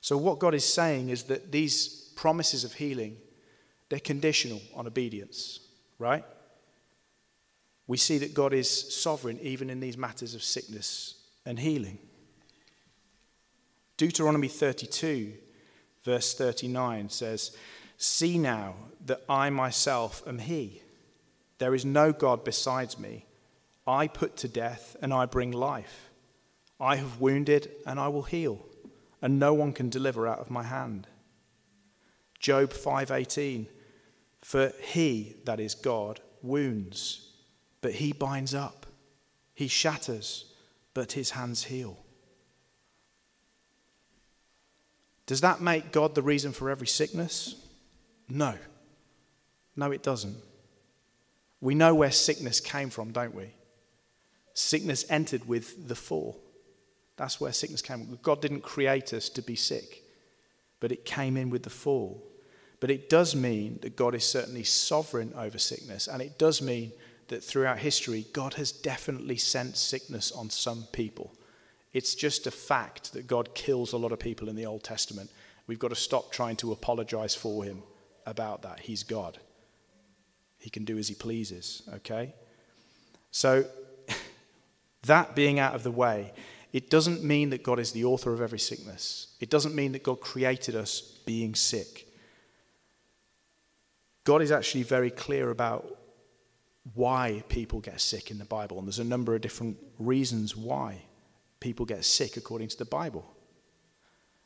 [0.00, 3.16] So, what God is saying is that these promises of healing,
[3.88, 5.58] they're conditional on obedience,
[5.98, 6.24] right?
[7.88, 11.98] We see that God is sovereign even in these matters of sickness and healing.
[13.96, 15.32] Deuteronomy 32,
[16.04, 17.56] verse 39 says,
[17.96, 20.82] See now that I myself am He.
[21.58, 23.26] There is no God besides me.
[23.86, 26.10] I put to death and I bring life.
[26.78, 28.66] I have wounded and I will heal,
[29.22, 31.06] and no one can deliver out of my hand.
[32.38, 33.66] Job 5:18
[34.42, 37.32] For he that is God wounds
[37.80, 38.86] but he binds up
[39.54, 40.52] he shatters
[40.94, 42.05] but his hands heal
[45.26, 47.56] Does that make God the reason for every sickness?
[48.28, 48.54] No.
[49.74, 50.36] No, it doesn't.
[51.60, 53.50] We know where sickness came from, don't we?
[54.54, 56.40] Sickness entered with the fall.
[57.16, 58.18] That's where sickness came.
[58.22, 60.04] God didn't create us to be sick,
[60.80, 62.22] but it came in with the fall.
[62.78, 66.92] But it does mean that God is certainly sovereign over sickness, and it does mean
[67.28, 71.34] that throughout history, God has definitely sent sickness on some people.
[71.96, 75.30] It's just a fact that God kills a lot of people in the Old Testament.
[75.66, 77.82] We've got to stop trying to apologize for him
[78.26, 78.80] about that.
[78.80, 79.38] He's God.
[80.58, 82.34] He can do as he pleases, okay?
[83.30, 83.64] So,
[85.04, 86.34] that being out of the way,
[86.70, 89.28] it doesn't mean that God is the author of every sickness.
[89.40, 92.06] It doesn't mean that God created us being sick.
[94.24, 95.96] God is actually very clear about
[96.92, 101.00] why people get sick in the Bible, and there's a number of different reasons why
[101.60, 103.24] people get sick according to the Bible.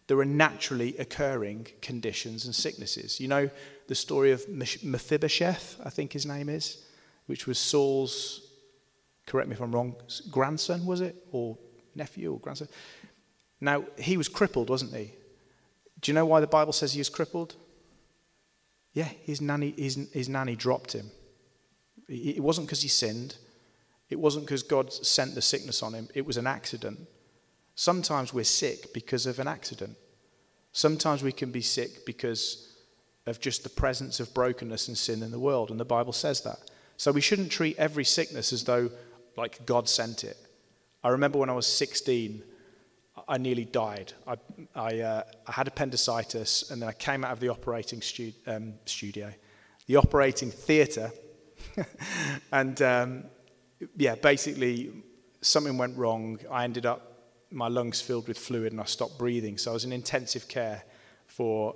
[0.06, 3.20] There are naturally occurring conditions and sicknesses.
[3.20, 3.50] You know
[3.86, 6.84] the story of Mephibosheth, I think his name is,
[7.26, 8.40] which was Saul's,
[9.26, 9.94] correct me if I'm wrong,
[10.30, 11.16] grandson, was it?
[11.30, 11.56] Or
[11.94, 12.68] nephew or grandson?
[13.60, 15.12] Now, he was crippled, wasn't he?
[16.00, 17.54] Do you know why the Bible says he was crippled?
[18.92, 21.10] Yeah, his nanny, his, his nanny dropped him.
[22.08, 23.36] It wasn't because he sinned.
[24.10, 26.98] It wasn't because God sent the sickness on him, it was an accident.
[27.76, 29.96] Sometimes we're sick because of an accident.
[30.72, 32.76] Sometimes we can be sick because
[33.26, 36.42] of just the presence of brokenness and sin in the world, and the Bible says
[36.42, 36.58] that.
[36.96, 38.90] So we shouldn't treat every sickness as though
[39.36, 40.36] like God sent it.
[41.02, 42.42] I remember when I was 16,
[43.26, 44.12] I nearly died.
[44.26, 44.36] I,
[44.74, 48.74] I, uh, I had appendicitis, and then I came out of the operating stu- um,
[48.84, 49.32] studio,
[49.86, 51.10] the operating theatre,
[52.52, 53.24] and um,
[53.96, 54.90] yeah, basically
[55.40, 56.38] something went wrong.
[56.50, 59.58] I ended up, my lungs filled with fluid and I stopped breathing.
[59.58, 60.84] So I was in intensive care
[61.26, 61.74] for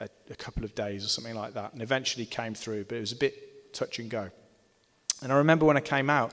[0.00, 3.00] a, a couple of days or something like that, and eventually came through, but it
[3.00, 4.30] was a bit touch and go.
[5.22, 6.32] And I remember when I came out,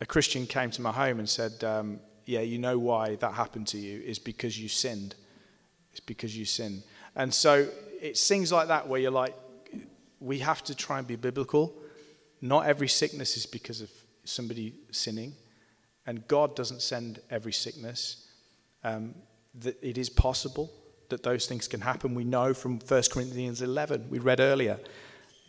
[0.00, 3.66] a Christian came to my home and said, um, Yeah, you know why that happened
[3.68, 5.14] to you is because you sinned.
[5.90, 6.82] It's because you sinned.
[7.16, 7.68] And so
[8.00, 9.34] it's things like that where you're like,
[10.20, 11.74] we have to try and be biblical.
[12.40, 13.90] Not every sickness is because of
[14.30, 15.34] somebody sinning,
[16.06, 18.26] and God doesn't send every sickness.
[18.82, 19.14] Um,
[19.54, 20.70] that it is possible
[21.08, 22.14] that those things can happen.
[22.14, 24.78] We know from 1 Corinthians 11, we read earlier.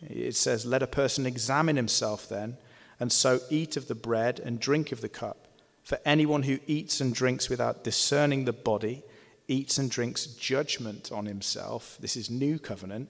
[0.02, 2.56] It says, Let a person examine himself then,
[2.98, 5.48] and so eat of the bread and drink of the cup.
[5.82, 9.02] For anyone who eats and drinks without discerning the body
[9.48, 11.96] eats and drinks judgment on himself.
[12.00, 13.08] This is new covenant.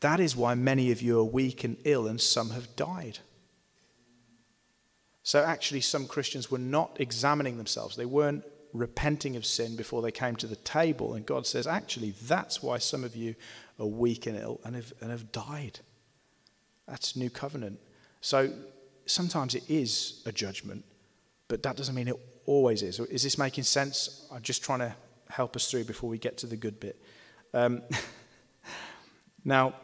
[0.00, 3.18] That is why many of you are weak and ill, and some have died.
[5.28, 7.96] So, actually, some Christians were not examining themselves.
[7.96, 11.12] They weren't repenting of sin before they came to the table.
[11.12, 13.34] And God says, actually, that's why some of you
[13.78, 15.80] are weak and ill and have, and have died.
[16.86, 17.78] That's new covenant.
[18.22, 18.50] So,
[19.04, 20.82] sometimes it is a judgment,
[21.48, 22.16] but that doesn't mean it
[22.46, 22.98] always is.
[22.98, 24.26] Is this making sense?
[24.32, 24.94] I'm just trying to
[25.28, 26.98] help us through before we get to the good bit.
[27.52, 27.82] Um,
[29.44, 29.74] now,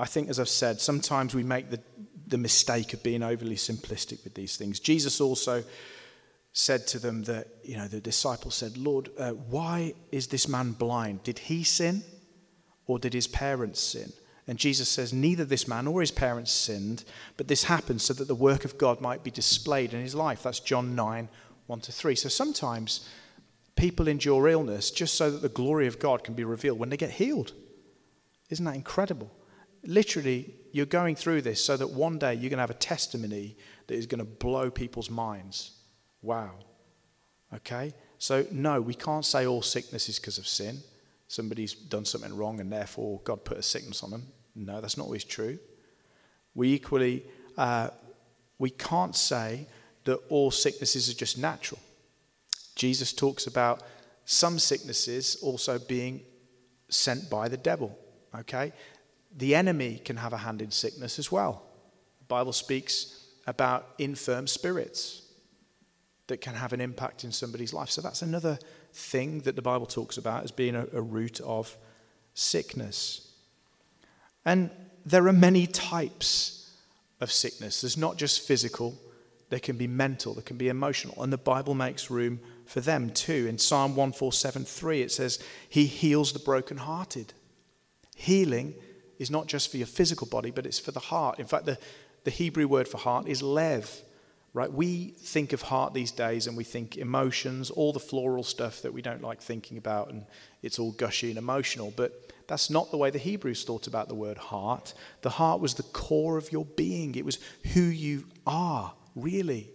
[0.00, 1.78] I think, as I've said, sometimes we make the,
[2.32, 4.80] the mistake of being overly simplistic with these things.
[4.80, 5.62] Jesus also
[6.54, 10.72] said to them that, you know, the disciples said, Lord, uh, why is this man
[10.72, 11.22] blind?
[11.22, 12.02] Did he sin
[12.86, 14.12] or did his parents sin?
[14.48, 17.04] And Jesus says, Neither this man nor his parents sinned,
[17.36, 20.42] but this happened so that the work of God might be displayed in his life.
[20.42, 21.28] That's John 9,
[21.66, 22.14] 1 to 3.
[22.16, 23.08] So sometimes
[23.76, 26.96] people endure illness just so that the glory of God can be revealed when they
[26.96, 27.52] get healed.
[28.48, 29.30] Isn't that incredible?
[29.84, 33.56] Literally, you're going through this so that one day you're going to have a testimony
[33.86, 35.72] that is going to blow people's minds.
[36.22, 36.52] Wow.
[37.54, 37.92] Okay?
[38.18, 40.78] So, no, we can't say all sickness is because of sin.
[41.28, 44.26] Somebody's done something wrong and therefore God put a sickness on them.
[44.54, 45.58] No, that's not always true.
[46.54, 47.24] We equally,
[47.56, 47.90] uh,
[48.58, 49.66] we can't say
[50.04, 51.80] that all sicknesses are just natural.
[52.76, 53.82] Jesus talks about
[54.24, 56.22] some sicknesses also being
[56.88, 57.98] sent by the devil.
[58.38, 58.72] Okay?
[59.36, 61.62] The enemy can have a hand in sickness as well.
[62.20, 65.22] The Bible speaks about infirm spirits
[66.26, 67.90] that can have an impact in somebody's life.
[67.90, 68.58] So that's another
[68.92, 71.76] thing that the Bible talks about as being a, a root of
[72.34, 73.32] sickness.
[74.44, 74.70] And
[75.04, 76.70] there are many types
[77.20, 77.80] of sickness.
[77.80, 78.98] There's not just physical,
[79.50, 83.10] there can be mental, there can be emotional, and the Bible makes room for them
[83.10, 83.46] too.
[83.48, 87.32] In Psalm 1473, it says, He heals the brokenhearted.
[88.16, 88.74] Healing
[89.22, 91.38] is not just for your physical body, but it's for the heart.
[91.38, 91.78] In fact, the,
[92.24, 94.02] the Hebrew word for heart is lev,
[94.52, 94.70] right?
[94.70, 98.92] We think of heart these days and we think emotions, all the floral stuff that
[98.92, 100.26] we don't like thinking about, and
[100.62, 101.92] it's all gushy and emotional.
[101.96, 104.92] But that's not the way the Hebrews thought about the word heart.
[105.22, 107.38] The heart was the core of your being, it was
[107.72, 109.70] who you are really.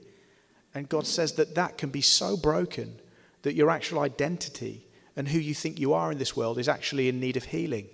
[0.76, 3.00] And God says that that can be so broken
[3.42, 4.86] that your actual identity
[5.16, 7.88] and who you think you are in this world is actually in need of healing,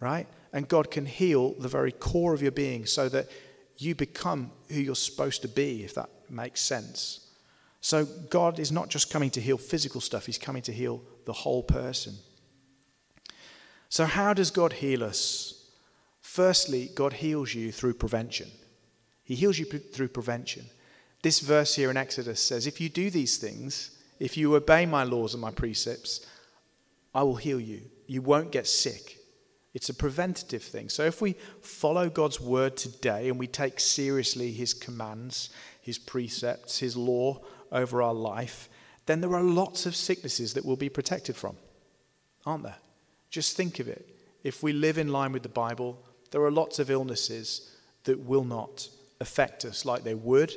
[0.00, 0.26] right?
[0.52, 3.30] And God can heal the very core of your being so that
[3.78, 7.30] you become who you're supposed to be, if that makes sense.
[7.80, 11.32] So God is not just coming to heal physical stuff, He's coming to heal the
[11.32, 12.14] whole person.
[13.88, 15.68] So, how does God heal us?
[16.20, 18.50] Firstly, God heals you through prevention.
[19.24, 20.64] He heals you through prevention.
[21.22, 25.04] This verse here in Exodus says, If you do these things, if you obey my
[25.04, 26.26] laws and my precepts,
[27.14, 27.82] I will heal you.
[28.06, 29.18] You won't get sick.
[29.74, 30.88] It's a preventative thing.
[30.88, 35.50] So if we follow God's word today and we take seriously his commands,
[35.80, 38.68] his precepts, his law over our life,
[39.06, 41.56] then there are lots of sicknesses that we'll be protected from,
[42.44, 42.76] aren't there?
[43.30, 44.08] Just think of it.
[44.44, 45.98] If we live in line with the Bible,
[46.30, 48.88] there are lots of illnesses that will not
[49.20, 50.52] affect us like they would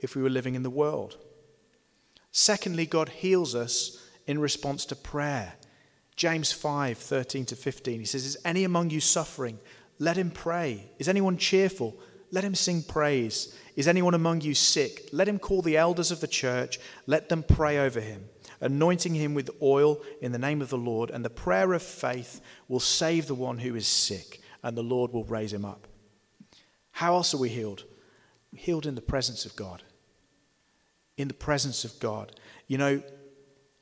[0.00, 1.16] if we were living in the world.
[2.30, 5.54] Secondly, God heals us in response to prayer.
[6.20, 9.58] James 5 13 to 15, he says, Is any among you suffering?
[9.98, 10.90] Let him pray.
[10.98, 11.96] Is anyone cheerful?
[12.30, 13.56] Let him sing praise.
[13.74, 15.08] Is anyone among you sick?
[15.14, 16.78] Let him call the elders of the church.
[17.06, 18.28] Let them pray over him,
[18.60, 21.08] anointing him with oil in the name of the Lord.
[21.08, 25.14] And the prayer of faith will save the one who is sick, and the Lord
[25.14, 25.88] will raise him up.
[26.90, 27.84] How else are we healed?
[28.54, 29.82] healed in the presence of God.
[31.16, 32.36] In the presence of God.
[32.66, 33.02] You know,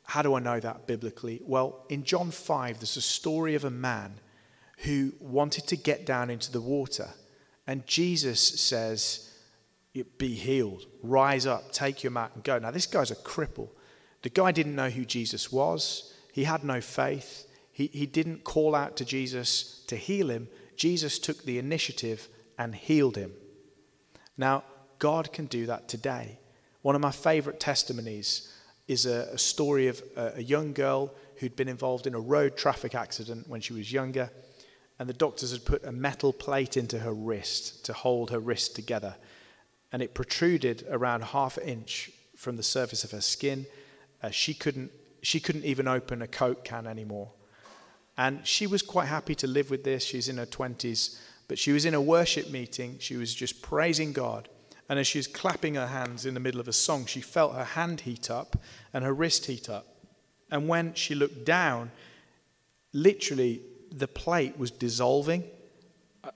[0.09, 1.43] how do I know that biblically?
[1.45, 4.15] Well, in John 5, there's a story of a man
[4.79, 7.11] who wanted to get down into the water.
[7.67, 9.31] And Jesus says,
[10.17, 12.59] Be healed, rise up, take your mat, and go.
[12.59, 13.69] Now, this guy's a cripple.
[14.23, 18.75] The guy didn't know who Jesus was, he had no faith, He, he didn't call
[18.75, 20.49] out to Jesus to heal him.
[20.75, 23.33] Jesus took the initiative and healed him.
[24.39, 24.65] Now,
[24.99, 26.39] God can do that today.
[26.81, 28.55] One of my favorite testimonies
[28.89, 32.57] is a, a story of a, a young girl who'd been involved in a road
[32.57, 34.31] traffic accident when she was younger,
[34.99, 38.75] and the doctors had put a metal plate into her wrist to hold her wrist
[38.75, 39.15] together,
[39.93, 43.67] and it protruded around half an inch from the surface of her skin.
[44.23, 44.91] Uh, she couldn't
[45.23, 47.31] she couldn't even open a coke can anymore,
[48.17, 50.05] and she was quite happy to live with this.
[50.05, 52.97] She's in her twenties, but she was in a worship meeting.
[52.99, 54.49] She was just praising God.
[54.89, 57.55] And as she was clapping her hands in the middle of a song, she felt
[57.55, 58.57] her hand heat up
[58.93, 59.87] and her wrist heat up.
[60.51, 61.91] And when she looked down,
[62.93, 63.61] literally
[63.93, 65.45] the plate was dissolving.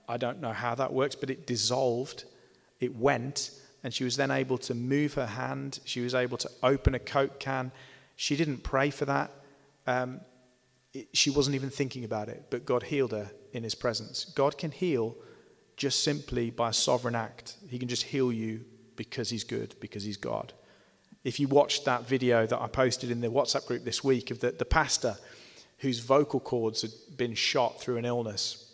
[0.07, 2.25] I don't know how that works, but it dissolved.
[2.79, 3.51] It went,
[3.83, 5.79] and she was then able to move her hand.
[5.85, 7.71] She was able to open a Coke can.
[8.15, 9.31] She didn't pray for that.
[9.87, 10.21] Um,
[10.93, 14.25] it, she wasn't even thinking about it, but God healed her in His presence.
[14.25, 15.15] God can heal
[15.77, 17.55] just simply by a sovereign act.
[17.69, 18.65] He can just heal you
[18.95, 20.53] because He's good, because He's God.
[21.23, 24.39] If you watched that video that I posted in the WhatsApp group this week of
[24.39, 25.15] the, the pastor
[25.79, 28.73] whose vocal cords had been shot through an illness,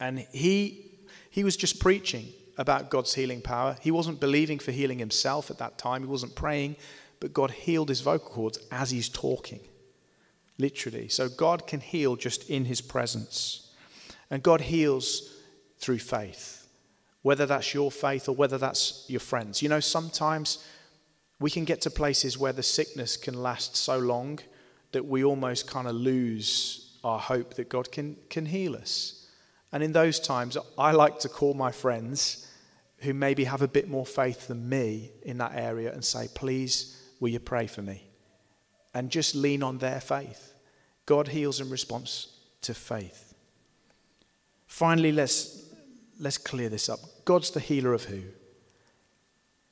[0.00, 0.90] and he,
[1.30, 3.76] he was just preaching about God's healing power.
[3.80, 6.76] He wasn't believing for healing himself at that time, he wasn't praying,
[7.20, 9.60] but God healed his vocal cords as he's talking,
[10.58, 11.08] literally.
[11.08, 13.72] So God can heal just in his presence.
[14.30, 15.34] And God heals
[15.78, 16.68] through faith,
[17.22, 19.62] whether that's your faith or whether that's your friends.
[19.62, 20.64] You know, sometimes
[21.40, 24.40] we can get to places where the sickness can last so long
[24.92, 29.26] that we almost kind of lose our hope that God can, can heal us.
[29.72, 32.50] And in those times, I like to call my friends
[32.98, 37.00] who maybe have a bit more faith than me in that area and say, please,
[37.20, 38.08] will you pray for me?
[38.94, 40.54] And just lean on their faith.
[41.06, 42.28] God heals in response
[42.62, 43.34] to faith.
[44.66, 45.67] Finally, let's
[46.18, 47.00] let's clear this up.
[47.24, 48.22] God's the healer of who?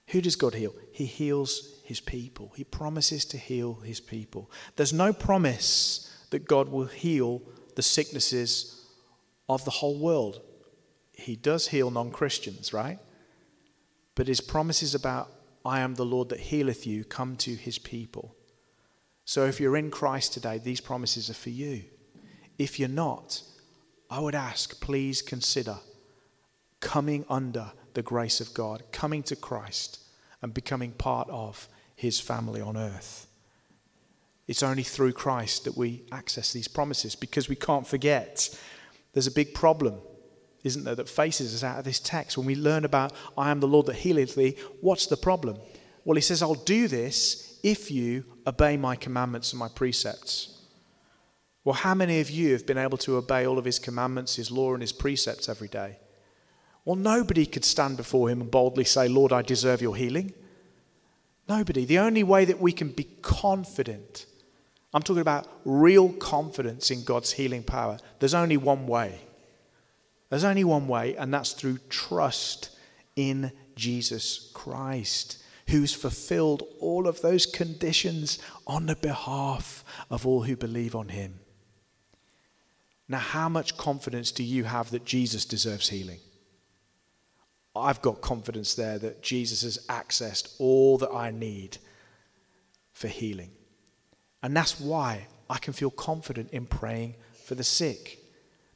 [0.09, 0.75] Who does God heal?
[0.93, 2.53] He heals his people.
[2.57, 4.51] He promises to heal his people.
[4.77, 7.43] There's no promise that God will heal
[7.75, 8.87] the sicknesses
[9.49, 10.41] of the whole world.
[11.13, 12.99] He does heal non Christians, right?
[14.15, 15.31] But his promises about,
[15.65, 18.37] I am the Lord that healeth you, come to his people.
[19.25, 21.83] So if you're in Christ today, these promises are for you.
[22.59, 23.43] If you're not,
[24.09, 25.79] I would ask, please consider
[26.87, 29.99] coming under the grace of God, coming to Christ,
[30.41, 33.27] and becoming part of his family on earth.
[34.47, 38.57] It's only through Christ that we access these promises because we can't forget
[39.13, 39.97] there's a big problem,
[40.63, 42.39] isn't there, that faces us out of this text.
[42.39, 45.59] When we learn about, I am the Lord that healeth thee, what's the problem?
[46.05, 50.63] Well, he says, I'll do this if you obey my commandments and my precepts.
[51.65, 54.53] Well, how many of you have been able to obey all of his commandments, his
[54.53, 55.99] law, and his precepts every day?
[56.87, 60.33] Well, nobody could stand before him and boldly say, Lord, I deserve your healing.
[61.49, 61.85] Nobody.
[61.85, 64.25] The only way that we can be confident,
[64.95, 69.21] I'm talking about real confidence in God's healing power, there's only one way.
[70.31, 72.71] There's only one way, and that's through trust
[73.17, 80.57] in Jesus Christ, who's fulfilled all of those conditions on the behalf of all who
[80.57, 81.41] believe on him.
[83.09, 86.21] Now, how much confidence do you have that Jesus deserves healing?
[87.77, 91.79] I've got confidence there that Jesus has accessed all that I need
[92.93, 93.51] for healing.
[94.43, 97.15] And that's why I can feel confident in praying
[97.45, 98.19] for the sick.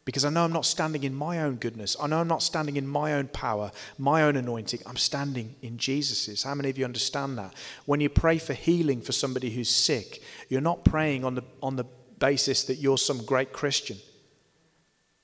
[0.05, 1.97] Because I know I'm not standing in my own goodness.
[2.01, 4.81] I know I'm not standing in my own power, my own anointing.
[4.87, 6.43] I'm standing in Jesus's.
[6.43, 7.55] How many of you understand that?
[7.85, 11.77] When you pray for healing for somebody who's sick, you're not praying on the, on
[11.77, 11.85] the
[12.19, 13.99] basis that you're some great Christian.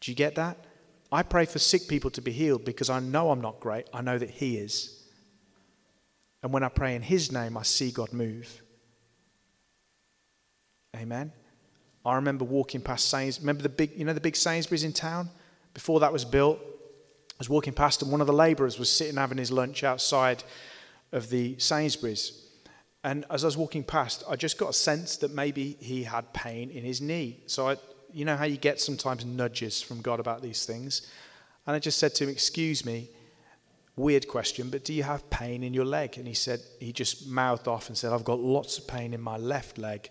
[0.01, 0.66] Do you get that?
[1.17, 3.89] I pray for sick people to be healed because I know I'm not great.
[3.91, 5.03] I know that He is.
[6.43, 8.61] And when I pray in His name, I see God move.
[10.95, 11.33] Amen.
[12.05, 13.41] I remember walking past Sainsbury's.
[13.41, 15.31] Remember the big, you know, the big Sainsbury's in town?
[15.73, 19.17] Before that was built, I was walking past and one of the labourers was sitting
[19.17, 20.45] having his lunch outside
[21.13, 22.47] of the Sainsbury's.
[23.05, 26.35] And as I was walking past, I just got a sense that maybe he had
[26.35, 27.41] pain in his knee.
[27.47, 27.77] So I,
[28.17, 31.07] you know how you get sometimes nudges from God about these things?
[31.67, 33.11] And I just said to him, Excuse me,
[33.95, 36.17] weird question, but do you have pain in your leg?
[36.17, 39.21] And he said, He just mouthed off and said, I've got lots of pain in
[39.21, 40.09] my left leg.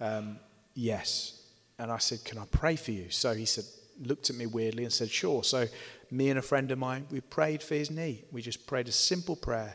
[0.00, 0.38] Um,
[0.72, 1.42] yes.
[1.78, 3.10] And I said, Can I pray for you?
[3.10, 3.64] So he said,
[4.00, 5.44] looked at me weirdly and said, Sure.
[5.44, 5.66] So
[6.10, 8.24] me and a friend of mine, we prayed for his knee.
[8.32, 9.74] We just prayed a simple prayer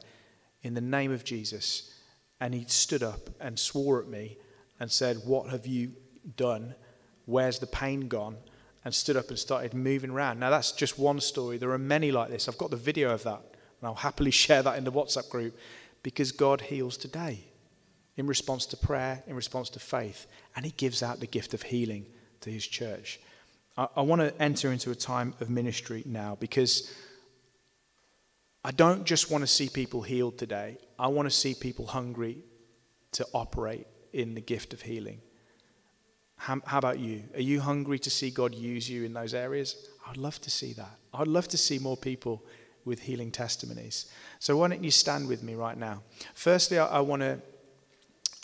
[0.64, 1.94] in the name of Jesus.
[2.42, 4.38] And he stood up and swore at me
[4.80, 5.92] and said, What have you
[6.36, 6.74] done?
[7.30, 8.38] Where's the pain gone?
[8.84, 10.40] And stood up and started moving around.
[10.40, 11.58] Now, that's just one story.
[11.58, 12.48] There are many like this.
[12.48, 15.58] I've got the video of that, and I'll happily share that in the WhatsApp group
[16.02, 17.44] because God heals today
[18.18, 21.62] in response to prayer, in response to faith, and He gives out the gift of
[21.62, 22.06] healing
[22.42, 23.20] to His church.
[23.78, 26.92] I, I want to enter into a time of ministry now because
[28.64, 32.40] I don't just want to see people healed today, I want to see people hungry
[33.14, 35.22] to operate in the gift of healing.
[36.40, 37.24] How, how, about you?
[37.36, 39.90] Are you hungry to see God use you in those areas?
[40.08, 40.98] I'd love to see that.
[41.14, 42.46] I'd love to see more people
[42.86, 44.06] with healing testimonies.
[44.40, 46.02] So why don't you stand with me right now?
[46.34, 47.42] Firstly, I, I want to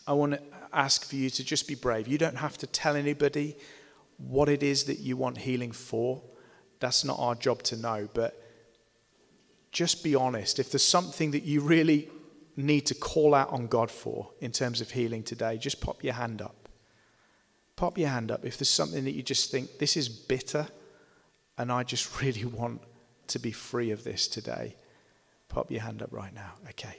[0.08, 0.42] I want to
[0.74, 2.08] ask for you to just be brave.
[2.08, 3.56] You don't have to tell anybody
[4.18, 6.22] what it is that you want healing for.
[6.80, 8.40] That's not our job to know, but
[9.72, 10.60] just be honest.
[10.60, 12.10] If there's something that you really
[12.58, 16.14] need to call out on God for in terms of healing today, just pop your
[16.14, 16.65] hand up.
[17.76, 20.68] Pop your hand up if there's something that you just think, this is bitter,
[21.58, 22.82] and I just really want
[23.28, 24.76] to be free of this today.
[25.50, 26.54] Pop your hand up right now.
[26.70, 26.98] Okay.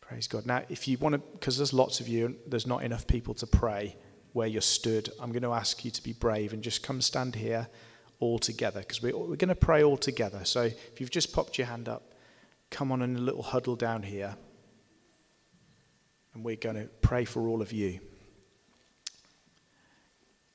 [0.00, 0.44] Praise God.
[0.44, 3.46] Now, if you want to, because there's lots of you, there's not enough people to
[3.46, 3.96] pray
[4.32, 7.34] where you're stood, I'm going to ask you to be brave and just come stand
[7.34, 7.68] here
[8.18, 10.44] all together because we're, we're going to pray all together.
[10.44, 12.12] So if you've just popped your hand up,
[12.70, 14.36] come on in a little huddle down here
[16.34, 18.00] and we're going to pray for all of you.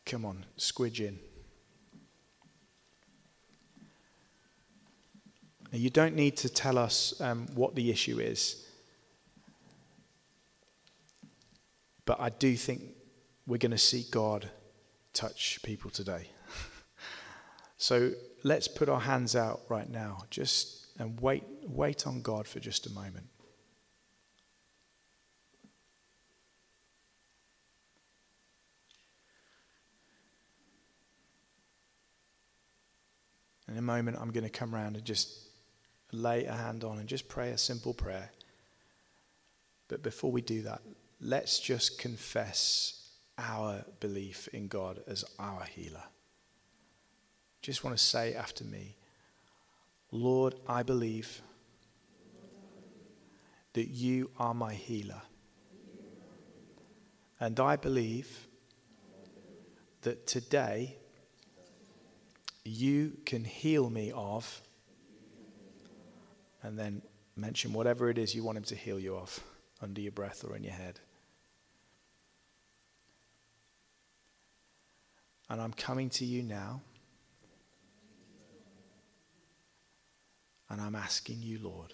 [0.05, 1.17] Come on, squidge in.
[5.71, 8.65] Now, you don't need to tell us um, what the issue is,
[12.05, 12.81] but I do think
[13.47, 14.49] we're going to see God
[15.13, 16.29] touch people today.
[17.77, 18.11] so
[18.43, 22.85] let's put our hands out right now, just and wait, wait on God for just
[22.85, 23.25] a moment.
[33.67, 35.47] In a moment, I'm going to come around and just
[36.11, 38.31] lay a hand on and just pray a simple prayer.
[39.87, 40.81] But before we do that,
[41.19, 46.03] let's just confess our belief in God as our healer.
[47.61, 48.95] Just want to say after me,
[50.11, 51.41] Lord, I believe
[53.73, 55.21] that you are my healer.
[57.39, 58.47] And I believe
[60.03, 60.95] that today
[62.65, 64.61] you can heal me of,
[66.63, 67.03] and then
[67.35, 69.39] mention whatever it is you want him to heal you of
[69.81, 70.99] under your breath or in your head.
[75.47, 76.81] And I'm coming to you now.
[80.69, 81.93] And I'm asking you, Lord,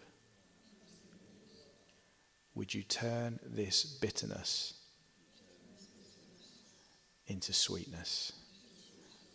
[2.56, 4.76] would you turn this bitterness
[7.28, 8.32] into sweetness?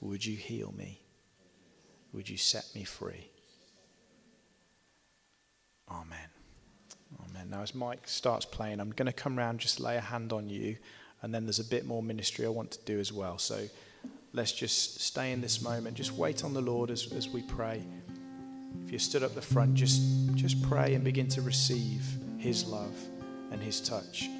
[0.00, 1.02] Would you heal me?
[2.16, 3.28] Would you set me free?
[5.90, 6.30] Amen.
[7.28, 7.50] Amen.
[7.50, 10.48] Now, as Mike starts playing, I'm going to come around, just lay a hand on
[10.48, 10.78] you,
[11.20, 13.36] and then there's a bit more ministry I want to do as well.
[13.36, 13.68] So
[14.32, 15.94] let's just stay in this moment.
[15.94, 17.84] Just wait on the Lord as, as we pray.
[18.86, 20.00] If you stood up the front, just,
[20.34, 22.02] just pray and begin to receive
[22.38, 22.96] His love
[23.52, 24.30] and His touch.